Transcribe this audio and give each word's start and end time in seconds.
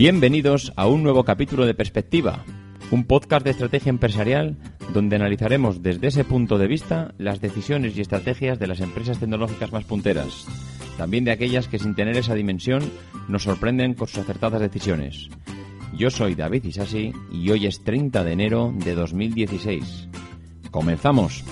Bienvenidos 0.00 0.72
a 0.76 0.86
un 0.86 1.02
nuevo 1.02 1.24
capítulo 1.24 1.66
de 1.66 1.74
Perspectiva, 1.74 2.42
un 2.90 3.04
podcast 3.04 3.44
de 3.44 3.50
estrategia 3.50 3.90
empresarial 3.90 4.56
donde 4.94 5.16
analizaremos 5.16 5.82
desde 5.82 6.06
ese 6.06 6.24
punto 6.24 6.56
de 6.56 6.68
vista 6.68 7.12
las 7.18 7.42
decisiones 7.42 7.98
y 7.98 8.00
estrategias 8.00 8.58
de 8.58 8.66
las 8.66 8.80
empresas 8.80 9.18
tecnológicas 9.18 9.72
más 9.72 9.84
punteras, 9.84 10.46
también 10.96 11.24
de 11.24 11.32
aquellas 11.32 11.68
que 11.68 11.78
sin 11.78 11.94
tener 11.94 12.16
esa 12.16 12.34
dimensión 12.34 12.90
nos 13.28 13.42
sorprenden 13.42 13.92
con 13.92 14.08
sus 14.08 14.20
acertadas 14.20 14.62
decisiones. 14.62 15.28
Yo 15.94 16.08
soy 16.08 16.34
David 16.34 16.64
Isasi 16.64 17.12
y 17.30 17.50
hoy 17.50 17.66
es 17.66 17.84
30 17.84 18.24
de 18.24 18.32
enero 18.32 18.72
de 18.74 18.94
2016. 18.94 20.08
¡Comenzamos! 20.70 21.44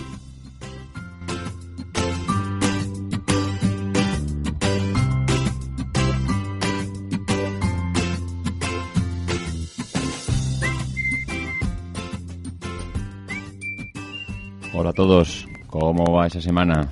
Todos, 14.98 15.46
¿cómo 15.68 16.12
va 16.12 16.26
esa 16.26 16.40
semana? 16.40 16.90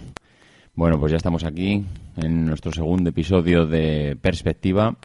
Bueno, 0.76 0.96
pues 1.00 1.10
ya 1.10 1.16
estamos 1.16 1.42
aquí 1.42 1.84
en 2.16 2.46
nuestro 2.46 2.70
segundo 2.70 3.10
episodio 3.10 3.66
de 3.66 4.14
Perspectiva 4.14 4.96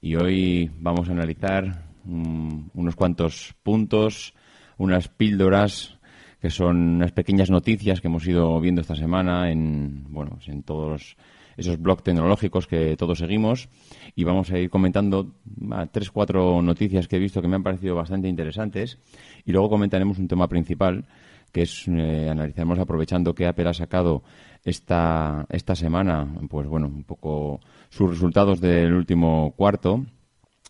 y 0.00 0.14
hoy 0.14 0.70
vamos 0.78 1.08
a 1.08 1.12
analizar 1.12 1.82
mm, 2.04 2.68
unos 2.74 2.94
cuantos 2.94 3.52
puntos, 3.64 4.32
unas 4.78 5.08
píldoras 5.08 5.98
que 6.40 6.50
son 6.50 6.76
unas 6.76 7.10
pequeñas 7.10 7.50
noticias 7.50 8.00
que 8.00 8.06
hemos 8.06 8.24
ido 8.28 8.60
viendo 8.60 8.80
esta 8.80 8.94
semana 8.94 9.50
en, 9.50 10.04
bueno, 10.08 10.36
pues 10.36 10.46
en 10.46 10.62
todos 10.62 11.16
esos 11.56 11.80
blogs 11.80 12.04
tecnológicos 12.04 12.68
que 12.68 12.96
todos 12.96 13.18
seguimos 13.18 13.68
y 14.14 14.22
vamos 14.22 14.52
a 14.52 14.58
ir 14.60 14.70
comentando 14.70 15.34
ah, 15.72 15.86
tres, 15.90 16.12
cuatro 16.12 16.62
noticias 16.62 17.08
que 17.08 17.16
he 17.16 17.18
visto 17.18 17.42
que 17.42 17.48
me 17.48 17.56
han 17.56 17.64
parecido 17.64 17.96
bastante 17.96 18.28
interesantes 18.28 19.00
y 19.44 19.50
luego 19.50 19.68
comentaremos 19.68 20.18
un 20.20 20.28
tema 20.28 20.46
principal 20.46 21.06
que 21.52 21.62
es 21.62 21.84
eh, 21.88 22.32
aprovechando 22.78 23.34
que 23.34 23.46
Apple 23.46 23.68
ha 23.68 23.74
sacado 23.74 24.22
esta, 24.64 25.46
esta 25.48 25.74
semana, 25.74 26.26
pues 26.48 26.66
bueno, 26.66 26.86
un 26.88 27.04
poco 27.04 27.60
sus 27.88 28.10
resultados 28.10 28.60
del 28.60 28.92
último 28.94 29.52
cuarto. 29.56 30.04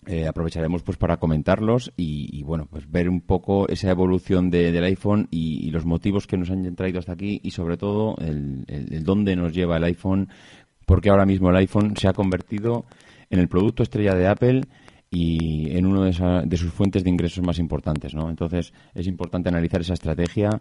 Eh, 0.07 0.29
aprovecharemos 0.29 0.85
pues 0.85 0.97
para 0.99 1.17
comentarlos 1.17 1.93
y, 1.97 2.41
bueno 2.45 2.69
pues 2.71 2.89
ver 2.89 3.09
un 3.09 3.21
poco 3.23 3.67
esa 3.69 3.91
evolución 3.91 4.51
de- 4.51 4.71
del 4.71 4.85
iPhone 4.85 5.27
y, 5.33 5.69
los 5.73 5.85
motivos 5.85 6.29
que 6.29 6.37
nos 6.37 6.49
han 6.51 6.77
traído 6.77 7.01
hasta 7.01 7.13
aquí 7.15 7.41
y 7.43 7.51
sobre 7.51 7.77
todo 7.77 8.15
el- 8.19 8.65
el 8.69 9.03
dónde 9.03 9.35
nos 9.35 9.53
lleva 9.53 9.79
el 9.79 9.85
iPhone 9.85 10.29
porque 10.85 11.11
ahora 11.11 11.27
mismo 11.27 11.51
el 11.51 11.57
iPhone 11.57 11.97
se 11.97 12.07
ha 12.07 12.13
convertido 12.13 12.85
en 13.31 13.41
el 13.41 13.49
producto 13.49 13.83
estrella 13.83 14.15
de 14.15 14.29
Apple 14.29 14.61
y 15.11 15.77
en 15.77 15.87
una 15.87 16.05
de, 16.05 16.47
de 16.47 16.57
sus 16.57 16.73
fuentes 16.73 17.05
de 17.05 17.11
ingresos 17.11 17.45
más 17.45 17.59
importantes, 17.59 18.15
¿no? 18.15 18.29
Entonces 18.29 18.73
es 18.95 19.07
importante 19.07 19.49
analizar 19.49 19.81
esa 19.81 19.95
estrategia, 19.95 20.61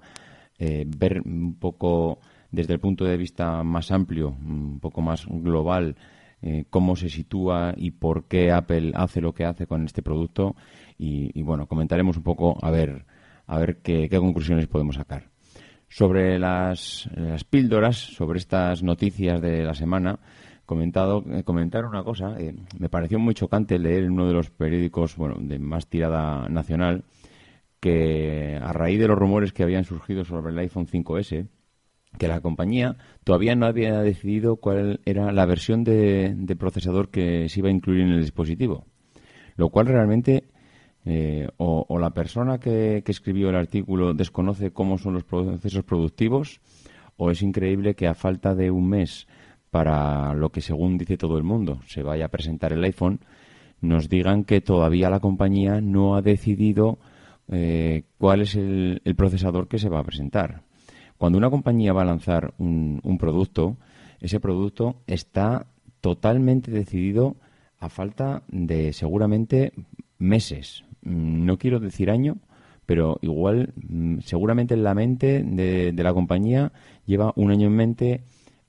eh, 0.58 0.86
ver 0.88 1.22
un 1.26 1.56
poco 1.56 2.20
desde 2.52 2.74
el 2.74 2.80
punto 2.80 3.04
de 3.06 3.18
vista 3.18 3.64
más 3.64 3.92
amplio, 3.92 4.30
un 4.30 4.80
poco 4.80 5.02
más 5.02 5.26
global, 5.28 5.96
eh, 6.42 6.66
cómo 6.70 6.96
se 6.96 7.10
sitúa 7.10 7.74
y 7.76 7.92
por 7.92 8.26
qué 8.26 8.52
Apple 8.52 8.92
hace 8.96 9.20
lo 9.20 9.34
que 9.34 9.46
hace 9.46 9.68
con 9.68 9.84
este 9.84 10.02
producto 10.02 10.56
y, 10.98 11.42
bueno, 11.42 11.68
comentaremos 11.68 12.16
un 12.16 12.24
poco 12.24 12.58
a 12.62 12.72
ver 12.72 13.06
a 13.48 13.60
ver 13.60 13.78
qué, 13.82 14.10
conclusiones 14.10 14.68
podemos 14.68 14.96
sacar 14.96 15.30
sobre 15.90 16.40
las 16.40 17.10
píldoras, 17.50 17.98
sobre 17.98 18.40
estas 18.40 18.82
noticias 18.82 19.42
de 19.42 19.64
la 19.64 19.74
semana, 19.74 20.20
comentado, 20.66 21.24
eh, 21.32 21.44
comentar 21.44 21.86
una 21.86 22.04
cosa. 22.04 22.36
eh, 22.40 22.56
me 22.80 22.90
pareció 22.90 23.20
muy 23.20 23.34
chocante 23.34 23.80
leer 23.80 24.04
en 24.04 24.12
uno 24.12 24.28
de 24.28 24.34
los 24.34 24.50
periódicos 24.50 25.16
bueno, 25.16 25.36
de 25.40 25.60
más 25.60 25.88
tirada 25.88 26.50
nacional 26.50 27.04
que 27.80 28.58
a 28.62 28.74
raíz 28.74 29.00
de 29.00 29.08
los 29.08 29.18
rumores 29.18 29.54
que 29.54 29.64
habían 29.64 29.84
surgido 29.84 30.26
sobre 30.26 30.52
el 30.52 30.58
iPhone 30.58 30.88
5S, 30.88 31.48
que 32.18 32.28
la 32.28 32.42
compañía 32.42 32.98
todavía 33.24 33.56
no 33.56 33.68
había 33.68 34.00
decidido 34.02 34.56
cuál 34.56 35.02
era 35.06 35.32
la 35.32 35.46
versión 35.46 35.84
de, 35.84 36.56
procesador 36.58 37.10
que 37.10 37.48
se 37.48 37.60
iba 37.60 37.70
a 37.70 37.72
incluir 37.72 38.02
en 38.02 38.14
el 38.14 38.22
dispositivo. 38.22 38.86
Lo 39.56 39.70
cual 39.70 39.86
realmente 39.86 40.46
eh, 41.06 41.48
o, 41.58 41.86
o 41.88 42.00
la 42.00 42.12
persona 42.12 42.60
que, 42.60 43.04
que 43.06 43.12
escribió 43.12 43.50
el 43.50 43.56
artículo 43.56 44.14
desconoce 44.14 44.72
cómo 44.72 44.98
son 44.98 45.14
los 45.14 45.24
procesos 45.24 45.84
productivos, 45.84 46.62
o 47.18 47.30
es 47.30 47.42
increíble 47.42 47.96
que 47.96 48.08
a 48.08 48.16
falta 48.16 48.56
de 48.56 48.72
un 48.72 48.90
mes 48.90 49.28
para 49.76 50.34
lo 50.34 50.54
que 50.54 50.62
según 50.62 50.98
dice 50.98 51.18
todo 51.18 51.38
el 51.38 51.44
mundo 51.44 51.82
se 51.86 52.02
vaya 52.02 52.28
a 52.28 52.30
presentar 52.30 52.72
el 52.72 52.82
iPhone, 52.86 53.20
nos 53.82 54.08
digan 54.08 54.46
que 54.46 54.62
todavía 54.62 55.10
la 55.10 55.20
compañía 55.20 55.82
no 55.82 56.16
ha 56.16 56.22
decidido 56.22 56.98
eh, 57.52 58.04
cuál 58.18 58.40
es 58.40 58.56
el, 58.56 59.02
procesador 59.18 59.68
que 59.68 59.78
se 59.78 59.90
va 59.90 60.00
a 60.00 60.06
presentar. 60.06 60.62
Cuando 61.18 61.38
una 61.38 61.50
compañía 61.50 61.92
va 61.92 62.04
a 62.04 62.06
lanzar 62.06 62.54
un, 62.58 63.02
un 63.04 63.18
producto, 63.18 63.76
ese 64.22 64.40
producto 64.40 65.02
está 65.08 65.68
totalmente 66.00 66.72
decidido 66.72 67.36
a 67.78 67.90
falta 67.90 68.44
de 68.48 68.94
seguramente 68.94 69.74
meses. 70.20 70.86
No 71.02 71.58
quiero 71.58 71.82
decir 71.82 72.10
año, 72.10 72.38
pero 72.86 73.18
igual 73.22 73.74
mm, 73.76 74.20
seguramente 74.20 74.74
en 74.74 74.86
la 74.86 74.94
mente 74.94 75.44
de 75.44 75.92
la 76.02 76.14
compañía 76.14 76.72
lleva 77.06 77.34
un 77.36 77.52
año 77.52 77.68
en 77.68 77.76
mente, 77.76 78.24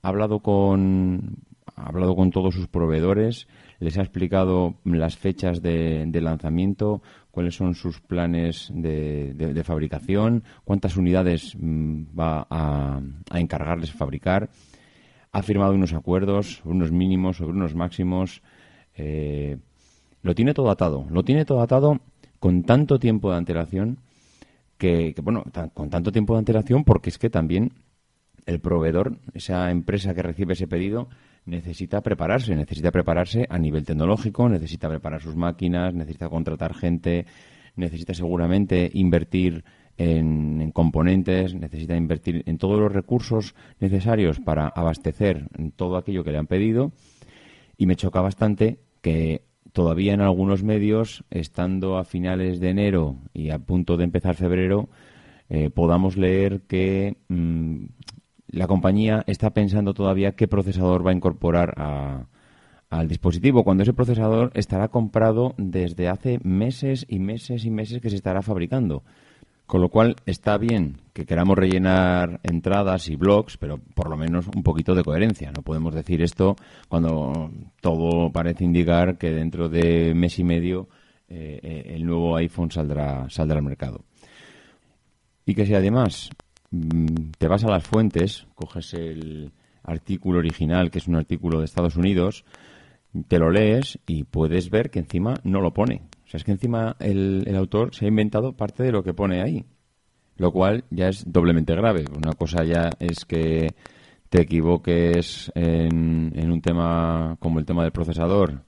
ha 0.07 0.09
hablado 0.09 0.39
con 0.39 1.43
ha 1.75 1.89
hablado 1.89 2.15
con 2.15 2.31
todos 2.31 2.55
sus 2.55 2.67
proveedores, 2.67 3.47
les 3.79 3.97
ha 3.97 4.01
explicado 4.01 4.75
las 4.83 5.15
fechas 5.17 5.61
de, 5.61 6.09
lanzamiento, 6.21 7.03
cuáles 7.29 7.55
son 7.55 7.75
sus 7.75 7.99
planes 7.99 8.71
de, 8.73 9.61
fabricación, 9.63 10.43
cuántas 10.63 10.97
unidades 10.97 11.55
mm, 11.59 12.17
va 12.17 12.47
a, 12.49 12.99
a 13.29 13.39
encargarles 13.39 13.91
fabricar. 13.91 14.49
Ha 15.33 15.43
firmado 15.43 15.73
unos 15.73 15.93
acuerdos, 15.93 16.61
unos 16.65 16.91
mínimos 16.91 17.37
sobre 17.37 17.51
unos 17.51 17.75
máximos. 17.75 18.41
eh, 18.95 19.57
lo 20.23 20.33
tiene 20.33 20.55
todo 20.55 20.71
atado. 20.71 21.05
Lo 21.11 21.23
tiene 21.23 21.45
todo 21.45 21.61
atado 21.61 21.99
con 22.39 22.63
tanto 22.63 22.97
tiempo 22.97 23.29
de 23.29 23.37
antelación 23.37 23.99
que, 24.77 25.13
bueno, 25.21 25.43
con 25.73 25.89
tanto 25.89 26.11
tiempo 26.11 26.33
de 26.33 26.39
antelación 26.39 26.83
porque 26.83 27.09
es 27.09 27.17
que 27.17 27.29
también 27.29 27.73
el 28.47 28.59
proveedor, 28.59 29.19
esa 29.33 29.69
empresa 29.69 30.15
que 30.15 30.23
recibe 30.23 30.53
ese 30.53 30.67
pedido, 30.67 31.09
necesita 31.45 32.01
prepararse, 32.01 32.55
necesita 32.55 32.91
prepararse 32.91 33.45
a 33.49 33.59
nivel 33.59 33.85
tecnológico, 33.85 34.49
necesita 34.49 34.89
preparar 34.89 35.21
sus 35.21 35.35
máquinas, 35.35 35.93
necesita 35.93 36.29
contratar 36.29 36.73
gente, 36.73 37.25
necesita 37.75 38.13
seguramente 38.13 38.89
invertir 38.93 39.63
en, 39.97 40.61
en 40.61 40.71
componentes, 40.71 41.53
necesita 41.53 41.95
invertir 41.95 42.43
en 42.45 42.57
todos 42.57 42.79
los 42.79 42.91
recursos 42.91 43.53
necesarios 43.79 44.39
para 44.39 44.67
abastecer 44.67 45.47
todo 45.75 45.97
aquello 45.97 46.23
que 46.23 46.31
le 46.31 46.37
han 46.37 46.47
pedido. 46.47 46.91
Y 47.77 47.85
me 47.85 47.95
choca 47.95 48.21
bastante 48.21 48.79
que 49.01 49.43
todavía 49.73 50.13
en 50.13 50.21
algunos 50.21 50.63
medios, 50.63 51.23
estando 51.29 51.97
a 51.97 52.03
finales 52.03 52.59
de 52.59 52.69
enero 52.69 53.17
y 53.33 53.51
a 53.51 53.59
punto 53.59 53.97
de 53.97 54.05
empezar 54.05 54.35
febrero, 54.35 54.89
eh, 55.49 55.69
podamos 55.69 56.17
leer 56.17 56.61
que 56.61 57.17
mm, 57.29 57.85
la 58.47 58.67
compañía 58.67 59.23
está 59.27 59.51
pensando 59.51 59.93
todavía 59.93 60.33
qué 60.33 60.47
procesador 60.47 61.05
va 61.05 61.11
a 61.11 61.15
incorporar 61.15 62.27
al 62.89 63.07
dispositivo, 63.07 63.63
cuando 63.63 63.83
ese 63.83 63.93
procesador 63.93 64.51
estará 64.53 64.87
comprado 64.87 65.53
desde 65.57 66.07
hace 66.07 66.39
meses 66.43 67.05
y 67.09 67.19
meses 67.19 67.65
y 67.65 67.69
meses 67.69 68.01
que 68.01 68.09
se 68.09 68.15
estará 68.15 68.41
fabricando. 68.41 69.03
Con 69.65 69.81
lo 69.81 69.89
cual 69.89 70.15
está 70.25 70.57
bien 70.57 71.01
que 71.11 71.25
queramos 71.25 71.57
rellenar 71.57 72.39
entradas 72.43 73.09
y 73.09 73.17
blogs, 73.17 73.57
pero 73.57 73.79
por 73.95 74.09
lo 74.09 74.15
menos 74.15 74.47
un 74.55 74.63
poquito 74.63 74.95
de 74.95 75.03
coherencia. 75.03 75.51
No 75.51 75.61
podemos 75.61 75.93
decir 75.93 76.21
esto 76.21 76.55
cuando 76.87 77.51
todo 77.81 78.31
parece 78.31 78.63
indicar 78.63 79.17
que 79.17 79.31
dentro 79.31 79.67
de 79.67 80.13
mes 80.15 80.39
y 80.39 80.45
medio 80.45 80.87
eh, 81.27 81.59
eh, 81.61 81.95
el 81.95 82.05
nuevo 82.05 82.37
iPhone 82.37 82.71
saldrá, 82.71 83.29
saldrá 83.29 83.57
al 83.57 83.65
mercado. 83.65 84.05
y 85.45 85.53
que 85.53 85.65
si 85.65 85.73
además 85.73 86.29
te 87.37 87.47
vas 87.47 87.63
a 87.63 87.69
las 87.69 87.83
fuentes, 87.83 88.47
coges 88.55 88.93
el 88.93 89.51
artículo 89.83 90.39
original, 90.39 90.91
que 90.91 90.99
es 90.99 91.07
un 91.07 91.15
artículo 91.15 91.59
de 91.59 91.65
Estados 91.65 91.95
Unidos, 91.95 92.45
te 93.27 93.39
lo 93.39 93.49
lees 93.49 93.99
y 94.05 94.23
puedes 94.23 94.69
ver 94.69 94.89
que 94.89 94.99
encima 94.99 95.35
no 95.43 95.61
lo 95.61 95.73
pone. 95.73 96.03
O 96.25 96.29
sea, 96.29 96.37
es 96.37 96.43
que 96.43 96.51
encima 96.51 96.95
el, 96.99 97.43
el 97.47 97.55
autor 97.55 97.95
se 97.95 98.05
ha 98.05 98.09
inventado 98.09 98.53
parte 98.53 98.83
de 98.83 98.91
lo 98.91 99.03
que 99.03 99.13
pone 99.13 99.41
ahí, 99.41 99.65
lo 100.37 100.51
cual 100.51 100.83
ya 100.89 101.07
es 101.07 101.23
doblemente 101.31 101.73
grave. 101.73 102.05
Una 102.15 102.33
cosa 102.33 102.63
ya 102.63 102.89
es 102.99 103.25
que 103.25 103.73
te 104.29 104.41
equivoques 104.41 105.51
en, 105.55 106.33
en 106.35 106.51
un 106.51 106.61
tema 106.61 107.37
como 107.39 107.59
el 107.59 107.65
tema 107.65 107.83
del 107.83 107.93
procesador 107.93 108.61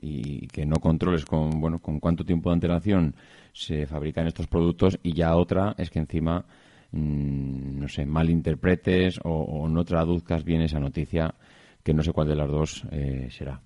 y 0.00 0.46
que 0.48 0.64
no 0.64 0.76
controles 0.76 1.24
con 1.24 1.60
bueno 1.60 1.80
con 1.80 2.00
cuánto 2.00 2.24
tiempo 2.24 2.50
de 2.50 2.54
antelación 2.54 3.14
se 3.52 3.86
fabrican 3.86 4.26
estos 4.26 4.46
productos 4.46 4.98
y 5.02 5.12
ya 5.12 5.36
otra 5.36 5.74
es 5.78 5.90
que 5.90 5.98
encima 5.98 6.44
mm, 6.92 7.80
no 7.80 7.88
sé 7.88 8.06
malinterpretes 8.06 9.18
o, 9.24 9.30
o 9.30 9.68
no 9.68 9.84
traduzcas 9.84 10.44
bien 10.44 10.62
esa 10.62 10.78
noticia 10.78 11.34
que 11.82 11.94
no 11.94 12.02
sé 12.02 12.12
cuál 12.12 12.28
de 12.28 12.36
las 12.36 12.48
dos 12.48 12.84
eh, 12.90 13.28
será. 13.30 13.60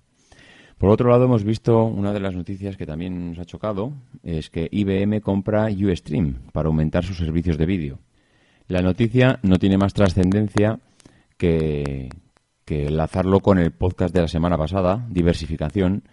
Por 0.77 0.89
otro 0.91 1.09
lado, 1.09 1.25
hemos 1.25 1.43
visto 1.43 1.85
una 1.85 2.13
de 2.13 2.19
las 2.19 2.35
noticias 2.35 2.77
que 2.77 2.85
también 2.85 3.29
nos 3.29 3.39
ha 3.39 3.45
chocado, 3.45 3.93
es 4.21 4.51
que 4.51 4.67
IBM 4.71 5.21
compra 5.21 5.69
Ustream 5.71 6.35
para 6.51 6.67
aumentar 6.67 7.03
sus 7.03 7.17
servicios 7.17 7.57
de 7.57 7.65
vídeo. 7.65 7.99
La 8.67 8.81
noticia 8.81 9.39
no 9.41 9.57
tiene 9.57 9.77
más 9.77 9.93
trascendencia 9.93 10.79
que, 11.37 12.09
que 12.63 12.87
enlazarlo 12.87 13.39
con 13.39 13.57
el 13.57 13.71
podcast 13.71 14.13
de 14.13 14.21
la 14.21 14.27
semana 14.27 14.57
pasada, 14.57 15.03
Diversificación, 15.09 16.03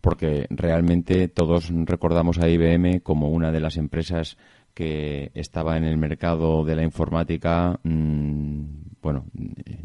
porque 0.00 0.46
realmente 0.48 1.28
todos 1.28 1.70
recordamos 1.84 2.38
a 2.38 2.48
IBM 2.48 3.00
como 3.00 3.28
una 3.28 3.52
de 3.52 3.60
las 3.60 3.76
empresas 3.76 4.38
que 4.76 5.30
estaba 5.32 5.78
en 5.78 5.84
el 5.84 5.96
mercado 5.96 6.62
de 6.62 6.76
la 6.76 6.82
informática, 6.82 7.80
mmm, 7.82 8.60
bueno, 9.00 9.24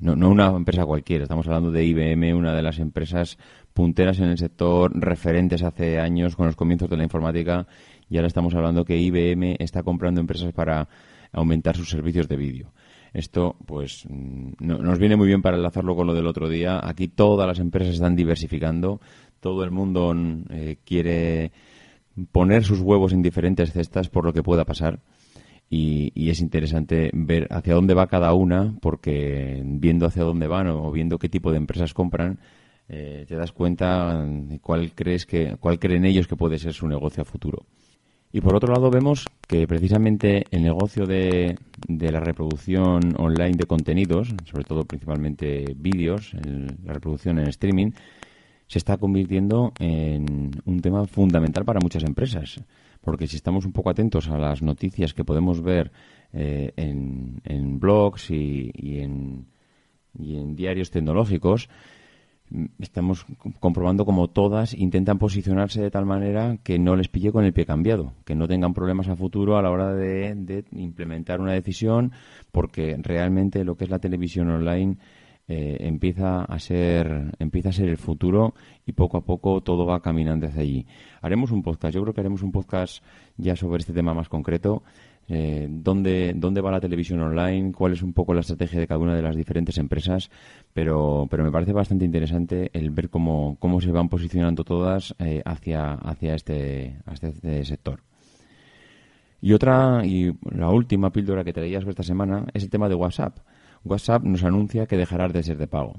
no, 0.02 0.18
no, 0.18 0.30
una 0.30 0.48
empresa 0.48 0.86
cualquiera, 0.86 1.24
estamos 1.24 1.48
hablando 1.48 1.72
de 1.72 1.86
IBM, 1.86 2.36
una 2.36 2.54
de 2.54 2.62
las 2.62 2.78
empresas 2.78 3.38
punteras 3.74 4.20
en 4.20 4.26
el 4.26 4.38
sector, 4.38 4.92
referentes 4.94 5.64
hace 5.64 5.98
años 5.98 6.36
con 6.36 6.48
los 6.48 6.58
comienzos 6.58 6.90
de 6.90 6.98
la 6.98 7.04
informática, 7.04 7.68
y 8.10 8.18
ahora 8.18 8.28
estamos 8.28 8.54
hablando 8.54 8.84
que 8.84 8.98
IBM 8.98 9.56
está 9.60 9.82
comprando 9.82 10.20
empresas 10.20 10.52
para 10.52 10.90
aumentar 11.32 11.78
sus 11.78 11.90
servicios 11.90 12.28
de 12.28 12.36
vídeo. 12.36 12.74
Esto, 13.14 13.56
pues, 13.66 14.06
no, 14.10 14.78
nos 14.78 15.00
viene 15.00 15.16
muy 15.16 15.28
bien 15.28 15.42
para 15.42 15.56
enlazarlo 15.56 15.96
con 15.96 16.08
lo 16.08 16.14
del 16.14 16.28
otro 16.28 16.50
día. 16.50 16.82
Aquí 16.84 17.08
todas 17.08 17.48
las 17.48 17.60
empresas 17.60 17.94
están 17.94 18.18
diversificando, 18.18 19.00
todo 19.40 19.64
el 19.64 19.72
mundo 19.72 20.14
eh, 20.50 20.80
quiere 20.84 21.54
poner 22.32 22.64
sus 22.64 22.80
huevos 22.80 23.14
en 23.14 23.22
diferentes 23.22 23.72
cestas 23.72 24.10
por 24.10 24.26
lo 24.26 24.34
que 24.34 24.44
pueda 24.44 24.66
pasar. 24.66 25.00
Y, 25.70 26.30
es 26.30 26.42
interesante 26.42 27.10
ver 27.14 27.48
hacia 27.50 27.74
dónde 27.76 27.94
va 27.94 28.08
cada 28.08 28.34
una, 28.34 28.76
porque 28.82 29.62
viendo 29.64 30.06
hacia 30.06 30.24
dónde 30.24 30.48
van 30.48 30.68
o 30.68 30.92
viendo 30.92 31.18
qué 31.18 31.30
tipo 31.30 31.52
de 31.52 31.58
empresas 31.58 31.94
compran, 31.94 32.40
eh, 32.90 33.26
te 33.26 33.36
das 33.36 33.54
cuenta 33.54 34.28
cuál 34.62 34.92
crees 34.94 35.26
que, 35.26 35.56
cuál 35.62 35.80
creen 35.80 36.04
ellos 36.06 36.28
que 36.28 36.36
puede 36.36 36.60
ser 36.60 36.74
su 36.74 36.88
negocio 36.88 37.22
a 37.22 37.26
futuro. 37.26 37.66
Y 38.34 38.42
por 38.42 38.56
otro 38.56 38.74
lado 38.74 38.90
vemos 38.90 39.28
que 39.48 39.66
precisamente 39.68 40.46
el 40.52 40.64
negocio 40.64 41.06
de, 41.06 41.58
de 41.88 42.12
la 42.12 42.20
reproducción 42.20 43.14
online 43.18 43.58
de 43.58 43.66
contenidos, 43.66 44.34
sobre 44.50 44.66
todo 44.66 44.84
principalmente 44.84 45.74
vídeos, 45.76 46.34
la 46.84 46.94
reproducción 46.94 47.40
en 47.40 47.48
streaming, 47.48 47.92
se 48.72 48.78
está 48.78 48.96
convirtiendo 48.96 49.74
en 49.80 50.50
un 50.64 50.80
tema 50.80 51.06
fundamental 51.06 51.66
para 51.66 51.82
muchas 51.82 52.06
empresas. 52.06 52.64
Porque 53.02 53.28
si 53.28 53.36
estamos 53.36 53.66
un 53.66 53.74
poco 53.74 53.90
atentos 53.90 54.30
a 54.30 54.38
las 54.38 54.62
noticias 54.62 55.14
que 55.14 55.26
podemos 55.26 55.62
ver 55.62 55.92
eh, 56.32 56.72
en, 56.78 57.80
blogs 57.82 58.32
y, 58.32 58.72
en, 59.02 59.46
diarios 60.14 60.90
tecnológicos, 60.90 61.68
estamos 62.80 63.26
comprobando 63.60 64.06
como 64.06 64.30
todas 64.30 64.74
intentan 64.74 65.20
posicionarse 65.20 65.82
de 65.82 65.92
tal 65.92 66.06
manera 66.06 66.58
que 66.64 66.80
no 66.80 66.96
les 66.96 67.10
pille 67.10 67.34
con 67.34 67.44
el 67.44 67.52
pie 67.52 67.66
cambiado, 67.66 68.14
que 68.24 68.36
no 68.36 68.48
tengan 68.48 68.74
problemas 68.74 69.10
a 69.10 69.18
futuro 69.18 69.58
a 69.58 69.62
la 69.62 69.72
hora 69.72 69.94
de, 69.94 70.34
de 70.34 70.64
implementar 70.72 71.42
una 71.42 71.52
decisión, 71.52 72.14
porque 72.54 72.96
realmente 73.02 73.66
lo 73.66 73.76
que 73.76 73.84
es 73.84 73.90
la 73.90 74.00
televisión 74.00 74.50
online 74.50 74.96
eh, 75.52 75.78
empieza 75.82 76.44
a 76.46 76.60
ser 76.60 77.36
empieza 77.40 77.70
a 77.70 77.74
ser 77.74 77.90
el 77.90 77.98
futuro 77.98 78.54
y 78.86 78.94
poco 78.94 79.18
a 79.18 79.26
poco 79.26 79.60
todo 79.62 79.86
va 79.86 80.02
caminando 80.02 80.48
hacia 80.48 80.62
allí. 80.62 80.86
Haremos 81.22 81.52
un 81.52 81.62
podcast, 81.62 81.94
yo 81.94 82.02
creo 82.02 82.14
que 82.14 82.22
haremos 82.22 82.42
un 82.42 82.52
podcast 82.52 83.04
ya 83.36 83.56
sobre 83.56 83.80
este 83.80 83.92
tema 83.92 84.14
más 84.14 84.30
concreto 84.30 84.84
eh, 85.34 85.68
dónde, 85.70 86.34
dónde 86.36 86.62
va 86.62 86.72
la 86.72 86.82
televisión 86.82 87.22
online, 87.22 87.72
cuál 87.72 87.94
es 87.94 88.02
un 88.02 88.12
poco 88.12 88.34
la 88.34 88.42
estrategia 88.42 88.80
de 88.80 88.88
cada 88.88 89.00
una 89.00 89.16
de 89.16 89.22
las 89.22 89.36
diferentes 89.36 89.78
empresas, 89.78 90.30
pero, 90.74 91.28
pero 91.30 91.44
me 91.44 91.52
parece 91.52 91.72
bastante 91.72 92.04
interesante 92.04 92.70
el 92.74 92.90
ver 92.90 93.10
cómo, 93.10 93.56
cómo 93.60 93.80
se 93.80 93.92
van 93.92 94.10
posicionando 94.10 94.64
todas 94.64 95.16
eh, 95.20 95.42
hacia, 95.46 95.94
hacia, 95.94 96.36
este, 96.36 96.98
hacia 97.06 97.30
este 97.30 97.64
sector. 97.66 98.02
Y 99.42 99.54
otra, 99.54 100.06
y 100.06 100.34
la 100.52 100.70
última 100.70 101.12
píldora 101.12 101.44
que 101.44 101.54
traías 101.54 101.86
esta 101.88 102.04
semana 102.04 102.46
es 102.54 102.64
el 102.64 102.70
tema 102.70 102.90
de 102.90 102.96
WhatsApp. 102.96 103.38
WhatsApp 103.84 104.24
nos 104.24 104.44
anuncia 104.44 104.86
que 104.86 104.98
dejará 104.98 105.28
de 105.28 105.44
ser 105.44 105.58
de 105.58 105.68
pago. 105.68 105.96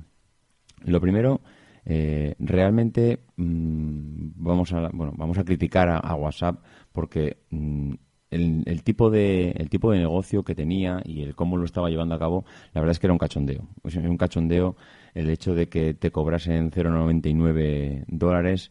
Lo 0.85 1.01
primero, 1.01 1.41
eh, 1.85 2.35
realmente 2.39 3.21
mmm, 3.37 4.31
vamos 4.37 4.73
a 4.73 4.89
bueno 4.93 5.13
vamos 5.17 5.39
a 5.39 5.45
criticar 5.45 5.89
a, 5.89 6.15
WhatsApp 6.15 6.63
porque 6.93 7.39
mmm, 7.51 7.95
el, 8.31 8.63
el, 8.67 8.83
tipo 8.83 9.11
de, 9.11 9.51
el 9.51 9.69
tipo 9.69 9.93
de 9.93 9.99
negocio 9.99 10.43
que 10.43 10.55
tenía 10.55 11.03
y 11.05 11.23
el 11.23 11.35
cómo 11.35 11.57
lo 11.57 11.65
estaba 11.65 11.91
llevando 11.91 12.15
a 12.15 12.19
cabo, 12.19 12.45
la 12.73 12.81
verdad 12.81 12.93
es 12.93 12.99
que 12.99 13.07
era 13.07 13.13
un 13.13 13.19
cachondeo. 13.19 13.69
Pues 13.83 13.97
un 13.97 14.17
cachondeo 14.17 14.77
el 15.15 15.29
hecho 15.29 15.55
de 15.55 15.69
que 15.69 15.93
te 15.95 16.11
cobrasen 16.11 16.71
0,99 16.71 18.05
dólares 18.09 18.71